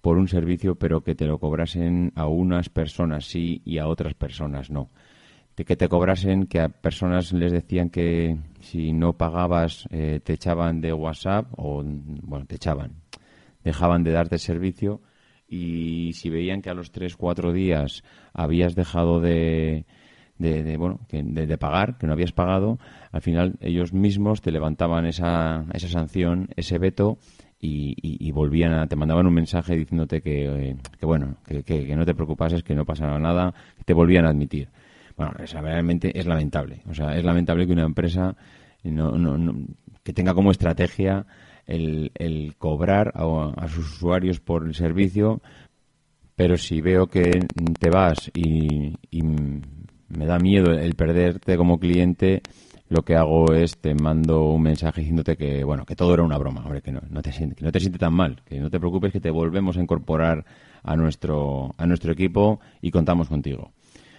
por 0.00 0.18
un 0.18 0.28
servicio, 0.28 0.76
pero 0.76 1.02
que 1.02 1.14
te 1.14 1.26
lo 1.26 1.38
cobrasen 1.38 2.12
a 2.16 2.26
unas 2.26 2.68
personas 2.68 3.26
sí 3.26 3.62
y 3.64 3.78
a 3.78 3.86
otras 3.86 4.14
personas 4.14 4.70
no. 4.70 4.90
Que 5.56 5.76
te 5.76 5.88
cobrasen, 5.88 6.46
que 6.46 6.60
a 6.60 6.68
personas 6.68 7.32
les 7.32 7.50
decían 7.50 7.88
que 7.88 8.36
si 8.60 8.92
no 8.92 9.14
pagabas 9.14 9.88
eh, 9.90 10.20
te 10.22 10.34
echaban 10.34 10.82
de 10.82 10.92
WhatsApp 10.92 11.46
o, 11.56 11.82
bueno, 11.82 12.44
te 12.44 12.56
echaban, 12.56 12.92
dejaban 13.64 14.04
de 14.04 14.12
darte 14.12 14.38
servicio 14.38 15.00
y 15.48 16.12
si 16.12 16.28
veían 16.28 16.60
que 16.60 16.70
a 16.70 16.74
los 16.74 16.90
3, 16.90 17.16
4 17.16 17.52
días 17.52 18.04
habías 18.34 18.74
dejado 18.74 19.20
de, 19.20 19.86
de, 20.38 20.76
bueno, 20.76 21.00
que, 21.08 21.22
de, 21.22 21.58
pagar, 21.58 21.96
que 21.98 22.06
no 22.06 22.12
habías 22.12 22.32
pagado, 22.32 22.78
al 23.12 23.22
final 23.22 23.56
ellos 23.60 23.92
mismos 23.92 24.42
te 24.42 24.50
levantaban 24.50 25.06
esa, 25.06 25.64
esa 25.72 25.88
sanción, 25.88 26.48
ese 26.56 26.78
veto 26.78 27.18
y, 27.60 27.94
y, 28.02 28.30
volvían 28.32 28.74
a, 28.74 28.86
te 28.86 28.96
mandaban 28.96 29.26
un 29.26 29.34
mensaje 29.34 29.74
diciéndote 29.76 30.20
que, 30.20 30.70
eh, 30.70 30.76
bueno, 31.00 31.36
que, 31.46 31.96
no 31.96 32.04
te 32.04 32.14
preocupases, 32.14 32.62
que 32.62 32.74
no 32.74 32.84
pasaba 32.84 33.18
nada, 33.18 33.54
que 33.78 33.84
te 33.84 33.94
volvían 33.94 34.26
a 34.26 34.30
admitir. 34.30 34.68
Bueno, 35.16 35.32
realmente 35.34 36.18
es 36.18 36.26
lamentable. 36.26 36.82
O 36.88 36.94
sea, 36.94 37.16
es 37.16 37.24
lamentable 37.24 37.66
que 37.66 37.72
una 37.72 37.84
empresa 37.84 38.36
no, 38.84 39.12
no, 39.12 39.36
no, 39.38 39.66
que 40.02 40.12
tenga 40.12 40.34
como 40.34 40.50
estrategia 40.50 41.26
el, 41.66 42.12
el 42.14 42.54
cobrar 42.56 43.12
a, 43.14 43.68
sus 43.68 43.94
usuarios 43.94 44.40
por 44.40 44.66
el 44.66 44.74
servicio, 44.74 45.40
pero 46.34 46.56
si 46.56 46.80
veo 46.80 47.06
que 47.06 47.46
te 47.78 47.90
vas 47.90 48.30
y, 48.34 48.94
y 49.10 49.22
me 49.22 50.26
da 50.26 50.38
miedo 50.38 50.72
el 50.72 50.94
perderte 50.94 51.56
como 51.56 51.78
cliente, 51.78 52.42
lo 52.88 53.02
que 53.02 53.16
hago 53.16 53.52
es 53.52 53.78
te 53.78 53.94
mando 53.94 54.44
un 54.50 54.62
mensaje 54.62 55.00
diciéndote 55.00 55.36
que 55.36 55.64
bueno 55.64 55.84
que 55.84 55.96
todo 55.96 56.14
era 56.14 56.22
una 56.22 56.38
broma, 56.38 56.62
hombre, 56.64 56.82
que 56.82 56.92
no, 56.92 57.00
no 57.08 57.20
te 57.20 57.32
siente, 57.32 57.56
que 57.56 57.64
no 57.64 57.72
te 57.72 57.80
siente 57.80 57.98
tan 57.98 58.14
mal, 58.14 58.42
que 58.44 58.60
no 58.60 58.70
te 58.70 58.78
preocupes 58.78 59.12
que 59.12 59.20
te 59.20 59.30
volvemos 59.30 59.76
a 59.76 59.82
incorporar 59.82 60.44
a 60.84 60.94
nuestro 60.94 61.74
a 61.78 61.86
nuestro 61.86 62.12
equipo 62.12 62.60
y 62.80 62.92
contamos 62.92 63.28
contigo. 63.28 63.72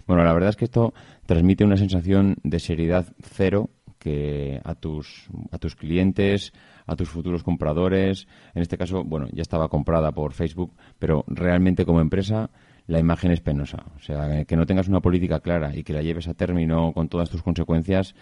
Bueno, 0.07 0.23
la 0.23 0.33
verdad 0.33 0.49
es 0.49 0.55
que 0.55 0.65
esto 0.65 0.93
transmite 1.25 1.65
una 1.65 1.77
sensación 1.77 2.37
de 2.43 2.59
seriedad 2.59 3.05
cero 3.21 3.69
que 3.99 4.61
a 4.63 4.75
tus 4.75 5.27
a 5.51 5.57
tus 5.57 5.75
clientes, 5.75 6.53
a 6.85 6.95
tus 6.95 7.09
futuros 7.09 7.43
compradores. 7.43 8.27
En 8.55 8.61
este 8.61 8.77
caso, 8.77 9.03
bueno, 9.03 9.27
ya 9.33 9.41
estaba 9.41 9.67
comprada 9.67 10.11
por 10.13 10.33
Facebook, 10.33 10.73
pero 10.97 11.25
realmente 11.27 11.85
como 11.85 11.99
empresa 11.99 12.49
la 12.87 12.99
imagen 12.99 13.31
es 13.31 13.41
penosa. 13.41 13.83
O 13.97 13.99
sea, 13.99 14.45
que 14.45 14.55
no 14.55 14.65
tengas 14.65 14.87
una 14.87 15.01
política 15.01 15.41
clara 15.41 15.75
y 15.75 15.83
que 15.83 15.93
la 15.93 16.01
lleves 16.01 16.27
a 16.29 16.33
término 16.33 16.93
con 16.93 17.09
todas 17.09 17.29
tus 17.29 17.43
consecuencias, 17.43 18.15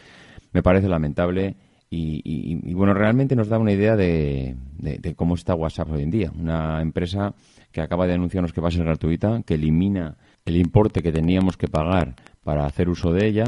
me 0.53 0.63
parece 0.63 0.89
lamentable. 0.89 1.55
Y, 1.87 2.21
y, 2.25 2.73
bueno, 2.73 2.93
realmente 2.93 3.35
nos 3.35 3.47
da 3.47 3.59
una 3.59 3.71
idea 3.71 3.95
de, 3.95 4.57
de, 4.79 4.97
de, 4.97 5.15
cómo 5.15 5.35
está 5.35 5.53
WhatsApp 5.53 5.91
hoy 5.91 6.01
en 6.01 6.11
día. 6.11 6.31
Una 6.37 6.81
empresa 6.81 7.35
que 7.71 7.79
acaba 7.79 8.07
de 8.07 8.13
anunciarnos 8.13 8.51
que 8.51 8.59
va 8.59 8.67
a 8.67 8.71
ser 8.71 8.83
gratuita, 8.83 9.43
que 9.45 9.53
elimina 9.53 10.17
el 10.45 10.57
importe 10.57 11.01
que 11.01 11.11
teníamos 11.11 11.57
que 11.57 11.67
pagar 11.67 12.15
para 12.43 12.65
hacer 12.65 12.89
uso 12.89 13.11
de 13.11 13.27
ella 13.27 13.45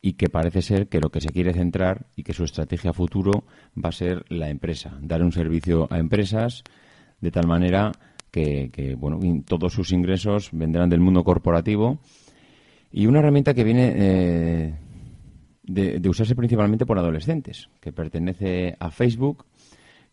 y 0.00 0.12
que 0.12 0.28
parece 0.28 0.62
ser 0.62 0.88
que 0.88 1.00
lo 1.00 1.10
que 1.10 1.20
se 1.20 1.30
quiere 1.30 1.52
centrar 1.52 2.06
y 2.14 2.22
que 2.22 2.32
su 2.32 2.44
estrategia 2.44 2.92
futuro 2.92 3.44
va 3.76 3.88
a 3.88 3.92
ser 3.92 4.24
la 4.28 4.48
empresa, 4.48 4.96
dar 5.00 5.22
un 5.22 5.32
servicio 5.32 5.88
a 5.90 5.98
empresas 5.98 6.62
de 7.20 7.30
tal 7.30 7.46
manera 7.46 7.90
que, 8.30 8.70
que 8.70 8.94
bueno, 8.94 9.18
todos 9.46 9.72
sus 9.72 9.92
ingresos 9.92 10.50
vendrán 10.52 10.90
del 10.90 11.00
mundo 11.00 11.24
corporativo. 11.24 12.00
Y 12.92 13.06
una 13.06 13.20
herramienta 13.20 13.54
que 13.54 13.64
viene 13.64 13.92
eh, 13.96 14.74
de, 15.62 16.00
de 16.00 16.08
usarse 16.08 16.34
principalmente 16.36 16.84
por 16.84 16.98
adolescentes, 16.98 17.68
que 17.80 17.92
pertenece 17.92 18.76
a 18.78 18.90
Facebook, 18.90 19.46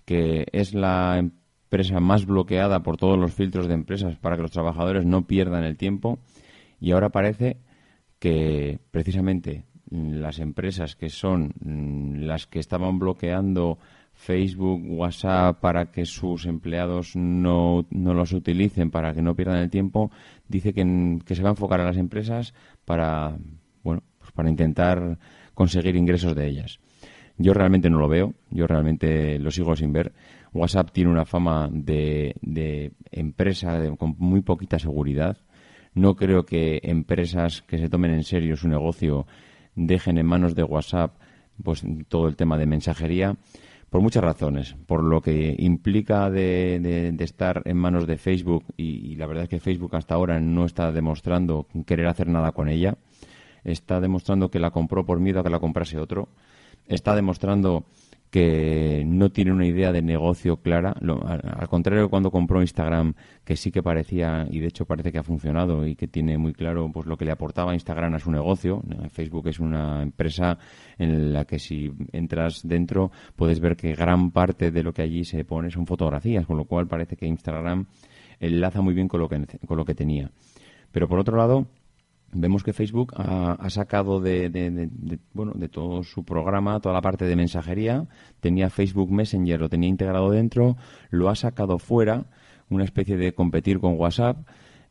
que 0.05 0.45
es 0.51 0.73
la 0.73 1.27
empresa 1.71 2.01
más 2.01 2.25
bloqueada 2.25 2.83
por 2.83 2.97
todos 2.97 3.17
los 3.17 3.33
filtros 3.33 3.69
de 3.69 3.75
empresas 3.75 4.17
para 4.17 4.35
que 4.35 4.41
los 4.41 4.51
trabajadores 4.51 5.05
no 5.05 5.25
pierdan 5.25 5.63
el 5.63 5.77
tiempo. 5.77 6.19
Y 6.81 6.91
ahora 6.91 7.09
parece 7.09 7.61
que 8.19 8.79
precisamente 8.91 9.63
las 9.89 10.39
empresas 10.39 10.97
que 10.97 11.09
son 11.09 11.53
mm, 11.61 12.25
las 12.25 12.45
que 12.45 12.59
estaban 12.59 12.99
bloqueando 12.99 13.77
Facebook, 14.11 14.81
WhatsApp 14.85 15.61
para 15.61 15.91
que 15.91 16.05
sus 16.05 16.45
empleados 16.45 17.15
no, 17.15 17.85
no 17.89 18.13
los 18.13 18.33
utilicen, 18.33 18.91
para 18.91 19.13
que 19.13 19.21
no 19.21 19.33
pierdan 19.33 19.59
el 19.59 19.69
tiempo, 19.69 20.11
dice 20.49 20.73
que, 20.73 21.19
que 21.25 21.35
se 21.35 21.41
va 21.41 21.49
a 21.49 21.53
enfocar 21.53 21.79
a 21.79 21.85
las 21.85 21.95
empresas 21.95 22.53
para, 22.83 23.37
bueno, 23.81 24.03
pues 24.19 24.33
para 24.33 24.49
intentar 24.49 25.17
conseguir 25.53 25.95
ingresos 25.95 26.35
de 26.35 26.47
ellas. 26.47 26.81
Yo 27.37 27.53
realmente 27.53 27.89
no 27.89 27.97
lo 27.97 28.09
veo, 28.09 28.33
yo 28.49 28.67
realmente 28.67 29.39
lo 29.39 29.51
sigo 29.51 29.75
sin 29.75 29.93
ver. 29.93 30.11
WhatsApp 30.53 30.91
tiene 30.91 31.11
una 31.11 31.25
fama 31.25 31.69
de, 31.71 32.35
de 32.41 32.91
empresa 33.11 33.79
con 33.97 34.15
muy 34.17 34.41
poquita 34.41 34.79
seguridad. 34.79 35.37
No 35.93 36.15
creo 36.15 36.45
que 36.45 36.79
empresas 36.83 37.61
que 37.63 37.77
se 37.77 37.89
tomen 37.89 38.11
en 38.11 38.23
serio 38.23 38.55
su 38.55 38.67
negocio 38.67 39.27
dejen 39.75 40.17
en 40.17 40.25
manos 40.25 40.55
de 40.55 40.63
WhatsApp 40.63 41.17
pues 41.63 41.83
todo 42.07 42.27
el 42.27 42.35
tema 42.35 42.57
de 42.57 42.65
mensajería 42.65 43.37
por 43.89 44.01
muchas 44.01 44.23
razones, 44.23 44.77
por 44.87 45.03
lo 45.03 45.21
que 45.21 45.53
implica 45.59 46.29
de 46.29 47.13
estar 47.19 47.61
en 47.65 47.75
manos 47.75 48.07
de 48.07 48.17
Facebook 48.17 48.63
y, 48.77 49.11
y 49.11 49.15
la 49.15 49.27
verdad 49.27 49.43
es 49.43 49.49
que 49.49 49.59
Facebook 49.59 49.95
hasta 49.97 50.15
ahora 50.15 50.39
no 50.39 50.63
está 50.63 50.93
demostrando 50.93 51.67
querer 51.85 52.07
hacer 52.07 52.27
nada 52.27 52.53
con 52.53 52.69
ella, 52.69 52.97
está 53.65 53.99
demostrando 53.99 54.49
que 54.49 54.59
la 54.59 54.71
compró 54.71 55.05
por 55.05 55.19
miedo 55.19 55.41
a 55.41 55.43
que 55.43 55.49
la 55.49 55.59
comprase 55.59 55.99
otro, 55.99 56.29
está 56.87 57.15
demostrando 57.15 57.83
que 58.31 59.03
no 59.05 59.29
tiene 59.29 59.51
una 59.51 59.67
idea 59.67 59.91
de 59.91 60.01
negocio 60.01 60.57
clara. 60.57 60.95
Lo- 61.01 61.21
al, 61.27 61.67
contrario 61.67 62.09
cuando 62.09 62.31
compró 62.31 62.61
Instagram, 62.61 63.13
que 63.43 63.57
sí 63.57 63.71
que 63.71 63.83
parecía, 63.83 64.47
y 64.49 64.59
de 64.59 64.67
hecho 64.67 64.85
parece 64.85 65.11
que 65.11 65.17
ha 65.19 65.23
funcionado 65.23 65.85
y 65.85 65.95
que 65.95 66.07
tiene 66.07 66.37
muy 66.37 66.53
claro 66.53 66.89
pues 66.91 67.05
lo 67.05 67.17
que 67.17 67.25
le 67.25 67.31
aportaba 67.31 67.73
Instagram 67.73 68.15
a 68.15 68.19
su 68.19 68.31
negocio. 68.31 68.81
Facebook 69.11 69.49
es 69.49 69.59
una 69.59 70.01
empresa 70.01 70.57
en 70.97 71.33
la 71.33 71.43
que 71.45 71.59
si 71.59 71.91
entras 72.13 72.61
dentro 72.63 73.11
puedes 73.35 73.59
ver 73.59 73.75
que 73.75 73.93
gran 73.93 74.31
parte 74.31 74.71
de 74.71 74.81
lo 74.81 74.93
que 74.93 75.01
allí 75.01 75.25
se 75.25 75.43
pone 75.43 75.69
son 75.69 75.85
fotografías, 75.85 76.45
con 76.45 76.55
lo 76.57 76.63
cual 76.65 76.87
parece 76.87 77.17
que 77.17 77.27
Instagram 77.27 77.85
enlaza 78.39 78.81
muy 78.81 78.93
bien 78.93 79.09
con 79.09 79.19
lo 79.19 79.27
que, 79.27 79.45
con 79.67 79.77
lo 79.77 79.83
que 79.83 79.93
tenía. 79.93 80.31
Pero 80.93 81.07
por 81.09 81.19
otro 81.19 81.35
lado, 81.37 81.67
vemos 82.33 82.63
que 82.63 82.73
Facebook 82.73 83.13
ha, 83.17 83.69
sacado 83.69 84.19
de, 84.19 84.89
bueno 85.33 85.53
de 85.55 85.69
todo 85.69 86.03
su 86.03 86.23
programa 86.23 86.79
toda 86.79 86.93
la 86.93 87.01
parte 87.01 87.25
de 87.25 87.35
mensajería. 87.35 88.07
Tenía 88.39 88.69
Facebook 88.69 89.11
Messenger 89.11 89.59
lo 89.59 89.69
tenía 89.69 89.89
integrado 89.89 90.31
dentro 90.31 90.77
lo 91.09 91.29
ha 91.29 91.35
sacado 91.35 91.77
fuera 91.77 92.25
una 92.69 92.83
especie 92.83 93.17
de 93.17 93.33
competir 93.33 93.79
con 93.79 93.99
WhatsApp. 93.99 94.37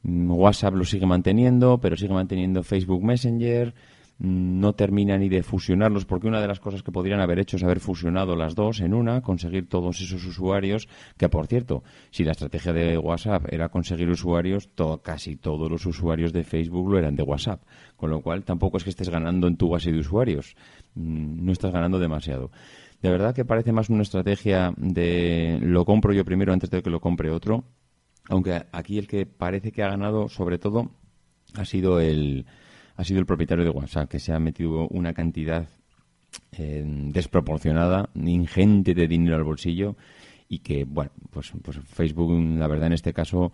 Mm, 0.03 0.31
WhatsApp 0.31 0.75
lo 0.75 0.85
sigue 0.85 1.07
manteniendo 1.07 1.79
pero 1.79 1.97
sigue 1.97 2.15
manteniendo 2.15 2.63
Facebook 2.63 3.03
Messenger 3.03 3.75
no 4.21 4.75
termina 4.75 5.19
ni 5.19 5.29
de 5.29 5.43
fusionarlos 5.43 6.05
porque 6.05 6.29
una 6.29 6.41
de 6.41 6.47
las 6.47 6.61
cosas 6.61 6.83
que 6.83 6.93
podrían 6.93 7.21
haber 7.21 7.39
hecho 7.39 7.57
es 7.57 7.65
haber 7.65 7.81
fusionado 7.81 8.37
las 8.37 8.55
dos 8.55 8.81
en 8.81 8.95
una, 8.95 9.23
conseguir 9.23 9.69
todos 9.69 10.01
esos 10.01 10.25
usuarios, 10.25 10.89
que 11.17 11.29
por 11.29 11.47
cierto, 11.47 11.83
si 12.11 12.23
la 12.23 12.33
estrategia 12.33 12.73
de 12.73 12.99
WhatsApp 12.99 13.47
era 13.51 13.71
conseguir 13.71 14.09
usuarios, 14.11 14.69
casi 15.03 15.37
todos 15.37 15.71
los 15.71 15.85
usuarios 15.87 16.33
de 16.33 16.45
Facebook 16.45 16.91
lo 16.91 16.99
eran 16.99 17.17
de 17.17 17.23
WhatsApp, 17.23 17.63
con 17.97 18.11
lo 18.11 18.21
cual 18.21 18.45
tampoco 18.45 18.77
es 18.77 18.85
que 18.85 18.91
estés 18.91 19.09
ganando 19.09 19.49
en 19.49 19.57
tu 19.57 19.69
base 19.69 19.91
de 19.91 19.99
usuarios, 19.99 20.55
Mm, 20.95 21.45
no 21.45 21.53
estás 21.53 21.73
ganando 21.73 21.99
demasiado. 21.99 22.51
De 23.03 23.11
verdad 23.11 23.35
que 23.35 23.45
parece 23.45 23.73
más 23.73 23.89
una 23.91 24.03
estrategia 24.03 24.75
de 24.77 25.59
lo 25.63 25.85
compro 25.85 26.13
yo 26.13 26.25
primero 26.25 26.53
antes 26.53 26.71
de 26.71 26.83
que 26.83 26.91
lo 26.91 27.01
compre 27.01 27.31
otro, 27.31 27.65
aunque 28.29 28.67
aquí 28.73 28.99
el 28.99 29.07
que 29.07 29.27
parece 29.27 29.73
que 29.73 29.83
ha 29.83 29.89
ganado 29.89 30.29
sobre 30.29 30.59
todo 30.59 30.91
ha 31.55 31.65
sido 31.65 32.01
el 32.01 32.47
ha 33.01 33.05
sido 33.05 33.19
el 33.19 33.25
propietario 33.25 33.65
de 33.65 33.71
WhatsApp 33.71 34.11
que 34.11 34.19
se 34.19 34.35
ha 34.35 34.39
metido 34.39 34.87
una 34.89 35.15
cantidad 35.15 35.67
eh, 36.53 36.85
desproporcionada, 36.85 38.11
ingente 38.15 38.93
de 38.93 39.09
dinero 39.09 39.37
al 39.37 39.43
bolsillo 39.43 39.97
y 40.51 40.59
que 40.59 40.85
bueno, 40.85 41.11
pues 41.31 41.51
pues 41.63 41.79
Facebook 41.79 42.31
la 42.59 42.69
verdad 42.69 42.89
en 42.89 42.93
este 42.93 43.15
caso 43.15 43.53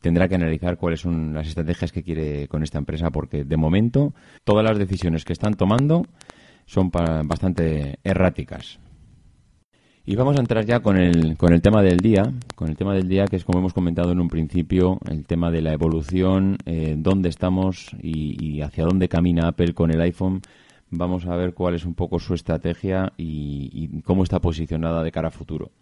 tendrá 0.00 0.26
que 0.26 0.36
analizar 0.36 0.78
cuáles 0.78 1.00
son 1.00 1.34
las 1.34 1.48
estrategias 1.48 1.92
que 1.92 2.02
quiere 2.02 2.48
con 2.48 2.62
esta 2.62 2.78
empresa 2.78 3.10
porque 3.10 3.44
de 3.44 3.56
momento 3.58 4.14
todas 4.42 4.64
las 4.64 4.78
decisiones 4.78 5.26
que 5.26 5.34
están 5.34 5.52
tomando 5.52 6.06
son 6.64 6.90
bastante 6.90 7.98
erráticas. 8.02 8.80
Y 10.10 10.16
vamos 10.16 10.38
a 10.38 10.40
entrar 10.40 10.64
ya 10.64 10.80
con 10.80 10.96
el, 10.96 11.36
con 11.36 11.52
el 11.52 11.60
tema 11.60 11.82
del 11.82 11.98
día, 11.98 12.32
con 12.54 12.70
el 12.70 12.78
tema 12.78 12.94
del 12.94 13.08
día 13.08 13.26
que 13.26 13.36
es 13.36 13.44
como 13.44 13.58
hemos 13.58 13.74
comentado 13.74 14.10
en 14.10 14.20
un 14.20 14.28
principio, 14.30 14.98
el 15.06 15.26
tema 15.26 15.50
de 15.50 15.60
la 15.60 15.74
evolución, 15.74 16.56
eh, 16.64 16.94
dónde 16.96 17.28
estamos 17.28 17.90
y, 18.02 18.62
hacia 18.62 18.86
dónde 18.86 19.10
camina 19.10 19.48
Apple 19.48 19.74
con 19.74 19.90
el 19.90 20.00
iPhone. 20.00 20.40
Vamos 20.88 21.26
a 21.26 21.36
ver 21.36 21.52
cuál 21.52 21.74
es 21.74 21.84
un 21.84 21.92
poco 21.92 22.18
su 22.20 22.32
estrategia 22.32 23.12
y, 23.18 24.00
cómo 24.00 24.22
está 24.22 24.40
posicionada 24.40 25.02
de 25.02 25.12
cara 25.12 25.28
a 25.28 25.30
futuro. 25.30 25.72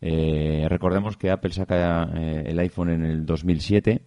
Eh, 0.00 0.66
recordemos 0.68 1.16
que 1.16 1.30
Apple 1.30 1.52
saca 1.52 2.10
eh, 2.16 2.46
el 2.46 2.58
iPhone 2.58 2.90
en 2.90 3.04
el 3.04 3.24
2007. 3.24 4.02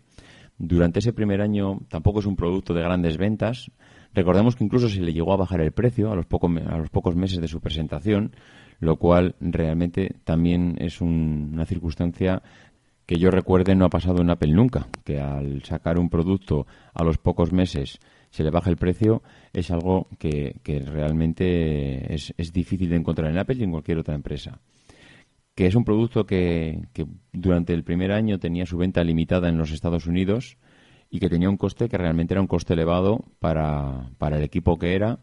Durante 0.58 1.00
ese 1.00 1.14
primer 1.14 1.40
año 1.40 1.80
tampoco 1.88 2.20
es 2.20 2.26
un 2.26 2.36
producto 2.36 2.74
de 2.74 2.82
grandes 2.82 3.16
ventas. 3.16 3.72
Recordemos 4.14 4.58
que 4.58 4.66
incluso 4.66 4.90
se 4.90 5.00
le 5.00 5.14
llegó 5.14 5.32
a 5.32 5.38
bajar 5.38 5.62
el 5.62 5.72
precio 5.72 6.12
a 6.12 6.16
los, 6.16 6.26
poco 6.26 6.48
a 6.48 6.78
los 6.78 6.90
pocos 6.90 7.16
meses 7.16 7.40
de 7.40 7.48
su 7.48 7.62
presentación, 7.62 8.34
lo 8.80 8.98
cual 8.98 9.36
realmente 9.40 10.16
también 10.24 10.76
es 10.80 11.02
un- 11.02 11.52
una 11.54 11.66
circunstancia 11.66 12.42
que 13.06 13.18
yo 13.18 13.32
recuerde 13.32 13.76
no 13.76 13.86
ha 13.86 13.90
pasado 13.90 14.22
en 14.22 14.30
Apple 14.30 14.52
nunca, 14.54 14.88
que 15.04 15.20
al 15.20 15.64
sacar 15.64 15.98
un 15.98 16.10
producto 16.10 16.68
a 16.94 17.04
los 17.04 17.18
pocos 17.18 17.52
meses 17.52 18.00
se 18.30 18.44
le 18.44 18.52
baja 18.52 18.70
el 18.70 18.78
precio, 18.78 19.24
es 19.54 19.72
algo 19.72 20.08
que, 20.20 20.58
que 20.64 20.80
realmente 20.80 22.14
es, 22.14 22.34
es 22.38 22.54
difícil 22.54 22.90
de 22.90 22.98
encontrar 22.98 23.32
en 23.32 23.40
Apple 23.40 23.58
y 23.60 23.64
en 23.64 23.72
cualquier 23.72 23.98
otra 23.98 24.16
empresa 24.16 24.60
que 25.56 25.66
es 25.68 25.76
un 25.76 25.84
producto 25.84 26.26
que, 26.26 26.84
que 26.94 27.06
durante 27.34 27.74
el 27.74 27.84
primer 27.84 28.14
año 28.14 28.40
tenía 28.40 28.66
su 28.66 28.78
venta 28.78 29.04
limitada 29.04 29.50
en 29.50 29.58
los 29.58 29.72
Estados 29.72 30.08
Unidos 30.08 30.58
y 31.10 31.20
que 31.20 31.28
tenía 31.28 31.50
un 31.50 31.58
coste 31.58 31.90
que 31.90 31.98
realmente 31.98 32.34
era 32.34 32.40
un 32.40 32.48
coste 32.48 32.76
elevado 32.76 33.26
para, 33.40 34.10
para 34.18 34.38
el 34.38 34.44
equipo 34.44 34.78
que 34.78 34.96
era. 34.96 35.20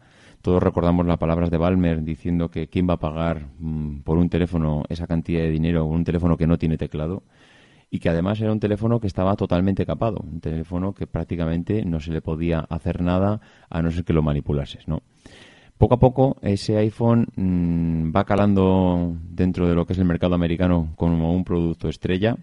Todos 0.47 0.63
recordamos 0.63 1.05
las 1.05 1.17
palabras 1.17 1.51
de 1.51 1.57
Balmer 1.57 2.05
diciendo 2.05 2.49
que 2.49 2.69
quién 2.69 2.87
va 2.89 2.93
a 2.93 2.99
pagar 2.99 3.47
mm, 3.59 3.99
por 4.03 4.17
un 4.17 4.29
teléfono 4.29 4.83
esa 4.87 5.05
cantidad 5.05 5.41
de 5.41 5.49
dinero, 5.49 5.83
un 5.83 6.05
teléfono 6.05 6.37
que 6.37 6.47
no 6.47 6.57
tiene 6.57 6.77
teclado 6.77 7.23
y 7.91 7.99
que 7.99 8.07
además 8.07 8.39
era 8.39 8.53
un 8.53 8.59
teléfono 8.61 9.01
que 9.01 9.07
estaba 9.07 9.35
totalmente 9.35 9.85
capado, 9.85 10.21
un 10.23 10.39
teléfono 10.39 10.93
que 10.93 11.05
prácticamente 11.05 11.83
no 11.83 11.99
se 11.99 12.13
le 12.13 12.21
podía 12.21 12.59
hacer 12.59 13.01
nada 13.01 13.41
a 13.69 13.81
no 13.81 13.91
ser 13.91 14.05
que 14.05 14.13
lo 14.13 14.21
manipulases. 14.21 14.85
Poco 15.77 15.95
a 15.95 15.99
poco 15.99 16.37
ese 16.41 16.77
iPhone 16.77 17.27
mm, 17.35 18.15
va 18.15 18.23
calando 18.23 19.17
dentro 19.29 19.67
de 19.67 19.75
lo 19.75 19.85
que 19.85 19.91
es 19.91 19.99
el 19.99 20.05
mercado 20.05 20.35
americano 20.35 20.93
como 20.95 21.33
un 21.33 21.43
producto 21.43 21.89
estrella. 21.89 22.37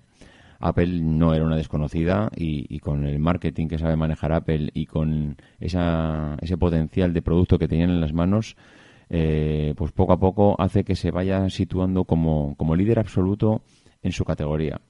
Apple 0.65 1.01
no 1.03 1.35
era 1.35 1.45
una 1.45 1.57
desconocida 1.57 2.31
y, 2.35 2.79
con 2.79 3.05
el 3.05 3.19
marketing 3.19 3.69
que 3.69 3.79
sabe 3.79 3.97
manejar 3.97 4.33
Apple 4.33 4.71
y 4.73 4.87
con 4.87 5.37
esa, 5.61 6.37
ese 6.41 6.57
potencial 6.57 7.13
de 7.13 7.21
producto 7.21 7.59
que 7.59 7.69
tenían 7.69 7.91
en 7.91 8.01
las 8.01 8.15
manos, 8.15 8.57
eh, 9.11 9.75
pues 9.77 9.93
poco 9.93 10.15
a 10.15 10.19
poco 10.19 10.57
hace 10.59 10.83
que 10.83 10.97
se 10.97 11.11
vaya 11.11 11.51
situando 11.51 12.05
como, 12.05 12.57
líder 12.75 12.99
absoluto 12.99 13.63
en 14.03 14.13
su 14.13 14.25
categoría. 14.25 14.81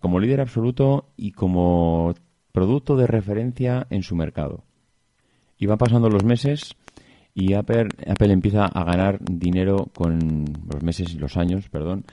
Como 0.00 0.18
líder 0.18 0.40
absoluto 0.40 1.06
y 1.16 1.30
como 1.30 2.14
producto 2.50 2.96
de 2.96 3.06
referencia 3.06 3.86
en 3.90 4.02
su 4.02 4.16
mercado. 4.16 4.64
Y 5.58 5.66
van 5.66 5.78
pasando 5.78 6.08
los 6.08 6.24
meses 6.24 6.76
y 7.34 7.54
Apple 7.54 7.88
empieza 8.18 8.66
a 8.66 8.84
ganar 8.84 9.20
dinero 9.20 9.88
con 9.94 10.44
los 10.72 10.82
meses 10.82 11.14
y 11.14 11.18
los 11.18 11.36
años, 11.36 11.68
perdón, 11.68 12.04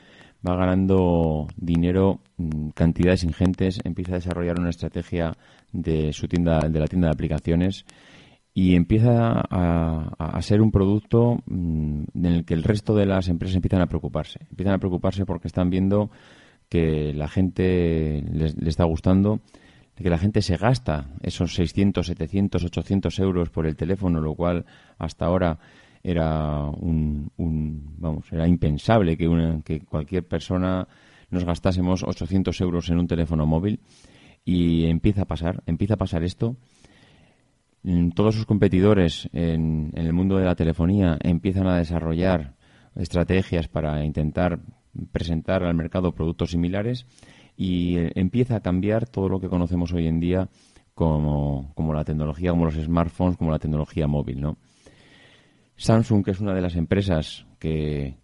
va 0.46 0.56
ganando 0.56 1.48
dinero, 1.58 2.20
mm, 2.38 2.70
cantidades 2.70 3.24
ingentes, 3.24 3.80
empieza 3.84 4.14
a 4.14 4.16
desarrollar 4.16 4.60
una 4.60 4.70
estrategia 4.70 5.38
de 5.72 6.14
su 6.14 6.28
tienda, 6.28 6.60
de 6.60 6.80
la 6.80 6.88
tienda 6.88 7.08
de 7.08 7.14
aplicaciones 7.14 7.86
y 8.54 8.76
empieza 8.76 9.44
a, 9.50 10.16
a 10.18 10.42
ser 10.42 10.62
un 10.62 10.72
producto 10.72 11.40
mm, 11.46 12.04
en 12.14 12.26
el 12.26 12.46
que 12.46 12.54
el 12.54 12.64
resto 12.64 12.96
de 12.96 13.06
las 13.06 13.28
empresas 13.28 13.56
empiezan 13.56 13.82
a 13.82 13.88
preocuparse. 13.88 14.40
Empiezan 14.50 14.76
a 14.76 14.80
preocuparse 14.80 15.26
porque 15.26 15.48
están 15.48 15.70
viendo 15.70 16.10
que 16.70 17.14
la 17.14 17.28
gente 17.28 18.24
les, 18.32 18.56
está 18.58 18.84
gustando, 18.86 19.42
que 19.96 20.10
la 20.10 20.18
gente 20.18 20.42
se 20.42 20.58
gasta 20.58 21.08
esos 21.22 21.56
600, 21.56 22.06
700, 22.06 22.64
800 22.64 23.20
euros 23.20 23.50
por 23.50 23.66
el 23.66 23.76
teléfono, 23.76 24.20
lo 24.20 24.36
cual 24.36 24.66
hasta 24.98 25.26
ahora 25.26 25.60
era 26.08 26.62
un, 26.70 27.32
vamos 27.98 28.32
era 28.32 28.48
impensable 28.48 29.18
que, 29.18 29.28
una- 29.28 29.62
que 29.64 29.82
cualquier 29.82 30.28
persona 30.28 30.88
nos 31.32 31.44
gastásemos 31.44 32.04
800 32.04 32.62
euros 32.62 32.90
en 32.90 33.00
un 33.00 33.08
teléfono 33.08 33.46
móvil 33.46 33.80
y 34.46 34.86
empieza 34.86 35.24
a 35.24 35.26
pasar 35.26 35.64
empieza 35.66 35.96
a 35.96 35.98
pasar 35.98 36.24
esto 36.24 36.56
mm, 37.84 38.10
todos 38.12 38.36
sus 38.36 38.46
competidores 38.46 39.30
en, 39.34 39.92
en 39.96 40.06
el 40.06 40.14
mundo 40.14 40.38
de 40.38 40.46
la 40.46 40.56
telefonía 40.56 41.18
empiezan 41.22 41.68
a 41.68 41.78
desarrollar 41.78 42.54
estrategias 42.96 43.68
para 43.68 44.06
intentar 44.06 44.60
presentar 45.12 45.64
al 45.64 45.76
mercado 45.76 46.14
productos 46.14 46.52
similares 46.52 47.06
y 47.58 47.98
eh, 47.98 48.12
empieza 48.16 48.58
a 48.58 48.60
cambiar 48.62 49.08
todo 49.08 49.28
lo 49.30 49.40
que 49.40 49.50
conocemos 49.50 49.92
hoy 49.94 50.08
en 50.08 50.20
día 50.20 50.50
como, 50.94 51.74
como 51.76 51.94
la 51.94 52.06
tecnología, 52.06 52.52
como 52.52 52.66
los 52.66 52.76
smartphones, 52.76 53.36
como 53.38 53.52
la 53.52 53.60
tecnología 53.60 54.08
móvil, 54.08 54.40
¿no? 54.40 54.58
Samsung, 55.78 56.24
que 56.24 56.32
es 56.32 56.40
una 56.40 56.54
de 56.54 56.62
las 56.62 56.76
empresas 56.76 57.46
que 57.60 58.18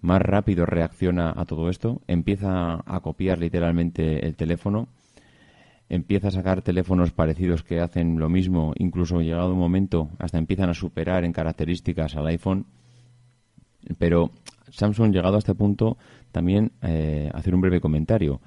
más 0.00 0.22
rápido 0.22 0.66
reacciona 0.66 1.32
a 1.34 1.44
todo 1.44 1.68
esto, 1.68 2.02
empieza 2.06 2.82
a 2.84 3.00
copiar 3.00 3.38
literalmente 3.38 4.26
el 4.26 4.36
teléfono, 4.36 4.88
empieza 5.88 6.28
a 6.28 6.32
sacar 6.32 6.62
teléfonos 6.62 7.12
parecidos 7.12 7.62
que 7.62 7.80
hacen 7.80 8.18
lo 8.18 8.28
mismo, 8.28 8.72
incluso 8.76 9.20
llegado 9.20 9.52
un 9.52 9.58
momento 9.58 10.10
hasta 10.18 10.38
empiezan 10.38 10.70
a 10.70 10.74
superar 10.74 11.24
en 11.24 11.32
características 11.32 12.14
al 12.16 12.26
iPhone, 12.26 12.66
pero 13.98 14.30
Samsung 14.70 15.12
llegado 15.12 15.36
a 15.36 15.38
este 15.38 15.54
punto 15.54 15.96
también 16.30 16.72
eh, 16.82 17.30
hacer 17.32 17.54
un 17.54 17.60
breve 17.60 17.80
comentario. 17.80 18.40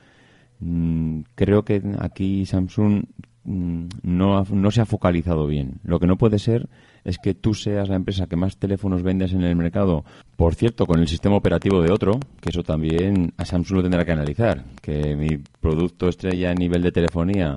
Mm, 0.60 1.22
creo 1.34 1.63
que 1.65 1.82
aquí 2.00 2.46
Samsung 2.46 3.06
no, 3.43 4.43
no 4.43 4.71
se 4.71 4.81
ha 4.81 4.86
focalizado 4.86 5.48
bien. 5.48 5.79
Lo 5.83 6.00
que 6.00 6.07
no 6.07 6.17
puede 6.17 6.39
ser 6.39 6.67
es 7.03 7.17
que 7.17 7.33
tú 7.33 7.53
seas 7.53 7.89
la 7.89 7.95
empresa 7.95 8.27
que 8.27 8.36
más 8.36 8.57
teléfonos 8.57 9.01
vendes 9.03 9.33
en 9.33 9.43
el 9.43 9.55
mercado, 9.55 10.05
por 10.36 10.55
cierto, 10.55 10.86
con 10.86 11.00
el 11.00 11.07
sistema 11.07 11.36
operativo 11.36 11.81
de 11.81 11.91
otro, 11.91 12.19
que 12.39 12.50
eso 12.50 12.63
también 12.63 13.33
a 13.38 13.45
Samsung 13.45 13.77
lo 13.77 13.83
tendrá 13.83 14.05
que 14.05 14.12
analizar, 14.12 14.63
que 14.81 15.15
mi 15.15 15.39
producto 15.60 16.07
estrella 16.07 16.51
a 16.51 16.55
nivel 16.55 16.83
de 16.83 16.91
telefonía 16.91 17.55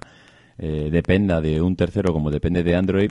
eh, 0.56 0.88
dependa 0.90 1.40
de 1.40 1.60
un 1.60 1.76
tercero 1.76 2.12
como 2.12 2.30
depende 2.30 2.62
de 2.62 2.76
Android, 2.76 3.10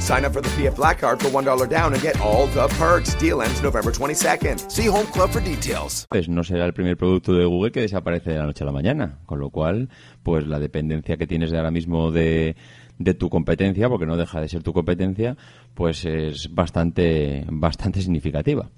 Sign 0.00 0.24
up 0.24 0.32
for 0.32 0.40
the 0.40 0.48
PF 0.56 0.76
Black 0.76 0.98
Card 1.00 1.20
for 1.20 1.28
$1 1.28 1.68
down 1.68 1.92
and 1.92 2.02
get 2.02 2.20
all 2.20 2.46
the 2.48 2.66
perks. 2.78 3.14
Deal 3.20 3.42
ends 3.42 3.62
November 3.62 3.92
22nd. 3.92 4.70
See 4.70 4.86
Home 4.86 5.06
Club 5.12 5.30
for 5.30 5.40
details. 5.42 6.06
pues 6.08 6.28
no 6.28 6.42
será 6.42 6.64
el 6.64 6.72
primer 6.72 6.96
producto 6.96 7.32
de 7.34 7.44
Google 7.44 7.70
que 7.70 7.80
desaparece 7.82 8.30
de 8.30 8.38
la 8.38 8.46
noche 8.46 8.64
a 8.64 8.66
la 8.66 8.72
mañana. 8.72 9.18
Con 9.26 9.38
lo 9.38 9.50
cual, 9.50 9.88
pues 10.22 10.46
la 10.46 10.58
dependencia 10.58 11.16
que 11.16 11.26
tienes 11.26 11.50
de 11.50 11.58
ahora 11.58 11.70
mismo 11.70 12.10
de, 12.10 12.56
de 12.98 13.14
tu 13.14 13.28
competencia, 13.28 13.88
porque 13.88 14.06
no 14.06 14.16
deja 14.16 14.40
de 14.40 14.48
ser 14.48 14.62
tu 14.62 14.72
competencia, 14.72 15.36
pues 15.74 16.04
es 16.04 16.52
bastante, 16.54 17.44
bastante 17.50 18.00
significativa. 18.00 18.70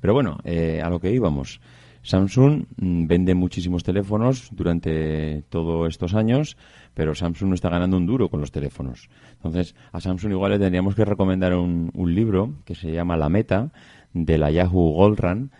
Pero 0.00 0.14
bueno, 0.14 0.38
eh, 0.44 0.80
a 0.82 0.90
lo 0.90 1.00
que 1.00 1.12
íbamos. 1.12 1.60
Samsung 2.02 2.66
mm, 2.76 3.06
vende 3.08 3.34
muchísimos 3.34 3.82
teléfonos 3.82 4.48
durante 4.52 5.42
todos 5.48 5.88
estos 5.88 6.14
años, 6.14 6.56
pero 6.94 7.16
Samsung 7.16 7.48
no 7.48 7.54
está 7.56 7.68
ganando 7.68 7.96
un 7.96 8.06
duro 8.06 8.28
con 8.28 8.40
los 8.40 8.52
teléfonos. 8.52 9.08
Entonces, 9.46 9.74
a 9.92 10.00
Samsung 10.00 10.32
igual 10.32 10.52
le 10.52 10.58
tendríamos 10.58 10.94
que 10.94 11.04
recomendar 11.04 11.54
un, 11.54 11.90
libro 12.14 12.54
que 12.64 12.74
se 12.74 12.92
llama 12.92 13.16
La 13.16 13.28
Meta, 13.28 13.72
de 14.12 14.38
la 14.38 14.50
Yahoo 14.50 14.92
Gold 14.92 15.18
Run, 15.18 15.50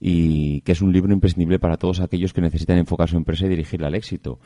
y 0.00 0.60
que 0.62 0.72
es 0.72 0.82
un 0.82 0.92
libro 0.92 1.12
imprescindible 1.12 1.58
para 1.58 1.76
todos 1.76 2.00
aquellos 2.00 2.32
que 2.32 2.40
necesitan 2.40 2.78
enfocar 2.78 3.08
su 3.08 3.16
empresa 3.16 3.46
y 3.46 3.48
dirigirla 3.48 3.88
al 3.88 3.94
éxito. 3.94 4.38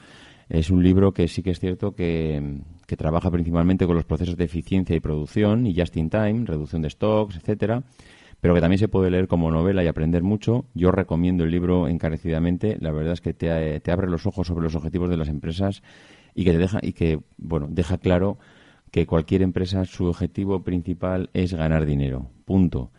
Es 0.48 0.70
un 0.70 0.82
libro 0.82 1.12
que 1.12 1.28
sí 1.28 1.42
que 1.42 1.50
es 1.50 1.60
cierto 1.60 1.92
que, 1.92 2.60
que 2.86 2.96
trabaja 2.96 3.30
principalmente 3.30 3.86
con 3.86 3.94
los 3.94 4.04
procesos 4.04 4.36
de 4.36 4.44
eficiencia 4.44 4.96
y 4.96 5.00
producción 5.00 5.66
y 5.66 5.74
just 5.74 5.96
in 5.96 6.10
time, 6.10 6.44
reducción 6.44 6.82
de 6.82 6.90
stocks, 6.90 7.36
etcétera, 7.36 7.84
pero 8.40 8.54
que 8.54 8.60
también 8.60 8.78
se 8.78 8.88
puede 8.88 9.10
leer 9.10 9.28
como 9.28 9.50
novela 9.50 9.84
y 9.84 9.86
aprender 9.86 10.22
mucho. 10.22 10.64
Yo 10.74 10.90
recomiendo 10.90 11.44
el 11.44 11.50
libro 11.50 11.88
encarecidamente. 11.88 12.78
La 12.80 12.90
verdad 12.90 13.12
es 13.12 13.20
que 13.20 13.34
te, 13.34 13.80
te 13.80 13.92
abre 13.92 14.08
los 14.08 14.26
ojos 14.26 14.46
sobre 14.46 14.64
los 14.64 14.74
objetivos 14.74 15.10
de 15.10 15.16
las 15.16 15.28
empresas 15.28 15.82
y 16.34 16.44
que 16.44 16.52
te 16.52 16.58
deja 16.58 16.78
y 16.82 16.92
que 16.92 17.20
bueno 17.38 17.66
deja 17.68 17.98
claro 17.98 18.38
que 18.90 19.06
cualquier 19.06 19.42
empresa 19.42 19.84
su 19.84 20.06
objetivo 20.06 20.62
principal 20.62 21.30
es 21.32 21.54
ganar 21.54 21.86
dinero. 21.86 22.30
Punto. 22.44 22.90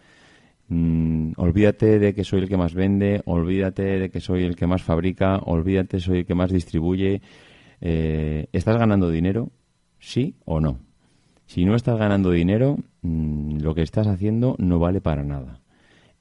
Mm, 0.69 1.33
olvídate 1.35 1.99
de 1.99 2.13
que 2.13 2.23
soy 2.23 2.41
el 2.41 2.49
que 2.49 2.57
más 2.57 2.73
vende, 2.73 3.21
olvídate 3.25 3.99
de 3.99 4.09
que 4.09 4.21
soy 4.21 4.43
el 4.43 4.55
que 4.55 4.67
más 4.67 4.81
fabrica, 4.81 5.37
olvídate 5.37 5.99
soy 5.99 6.19
el 6.19 6.25
que 6.25 6.35
más 6.35 6.51
distribuye. 6.51 7.21
Eh, 7.81 8.47
¿Estás 8.53 8.77
ganando 8.77 9.09
dinero? 9.09 9.51
¿Sí 9.99 10.35
o 10.45 10.61
no? 10.61 10.79
Si 11.45 11.65
no 11.65 11.75
estás 11.75 11.99
ganando 11.99 12.31
dinero, 12.31 12.77
mm, 13.01 13.57
lo 13.59 13.75
que 13.75 13.81
estás 13.81 14.07
haciendo 14.07 14.55
no 14.59 14.79
vale 14.79 15.01
para 15.01 15.23
nada. 15.23 15.59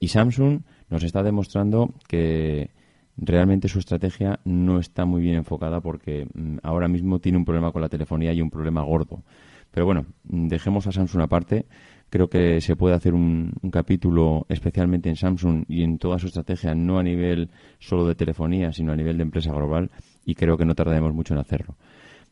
Y 0.01 0.09
Samsung 0.09 0.63
nos 0.89 1.05
está 1.05 1.23
demostrando 1.23 1.95
que 2.09 2.71
realmente 3.17 3.69
su 3.69 3.79
estrategia 3.79 4.41
no 4.45 4.81
está 4.81 5.05
muy 5.05 5.23
bien 5.23 5.37
enfocada 5.37 5.81
porque 5.81 6.27
mm, 6.35 6.59
ahora 6.65 6.89
mismo 6.89 7.21
tiene 7.21 7.39
un 7.39 7.45
problema 7.45 7.71
con 7.71 7.83
la 7.83 7.89
telefonía 7.89 8.33
y 8.33 8.43
un 8.43 8.51
problema 8.51 8.83
gordo. 8.83 9.23
Pero 9.71 9.87
bueno, 9.87 10.07
dejemos 10.25 10.87
a 10.87 10.93
Samsung 10.93 11.23
aparte. 11.23 11.67
Creo 12.09 12.29
que 12.29 12.61
se 12.61 12.75
puede 12.75 12.95
hacer 12.95 13.15
un, 13.15 13.53
un 13.63 13.71
capítulo 13.71 14.47
especialmente 14.49 15.09
en 15.09 15.17
Samsung 15.17 15.65
y 15.69 15.83
en 15.83 15.99
toda 15.99 16.19
su 16.19 16.27
estrategia, 16.27 16.75
no 16.75 16.99
a 16.99 17.03
nivel 17.03 17.51
solo 17.79 18.07
de 18.07 18.17
telefonía, 18.17 18.73
sino 18.73 18.93
a 18.93 18.97
nivel 18.97 19.17
de 19.17 19.23
empresa 19.23 19.53
global, 19.53 19.91
y 20.25 20.35
creo 20.35 20.57
que 20.57 20.65
no 20.65 20.75
tardaremos 20.75 21.15
mucho 21.15 21.35
en 21.35 21.41
hacerlo. 21.41 21.77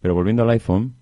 Pero 0.00 0.14
volviendo 0.14 0.42
al 0.42 0.50
iPhone, 0.50 0.94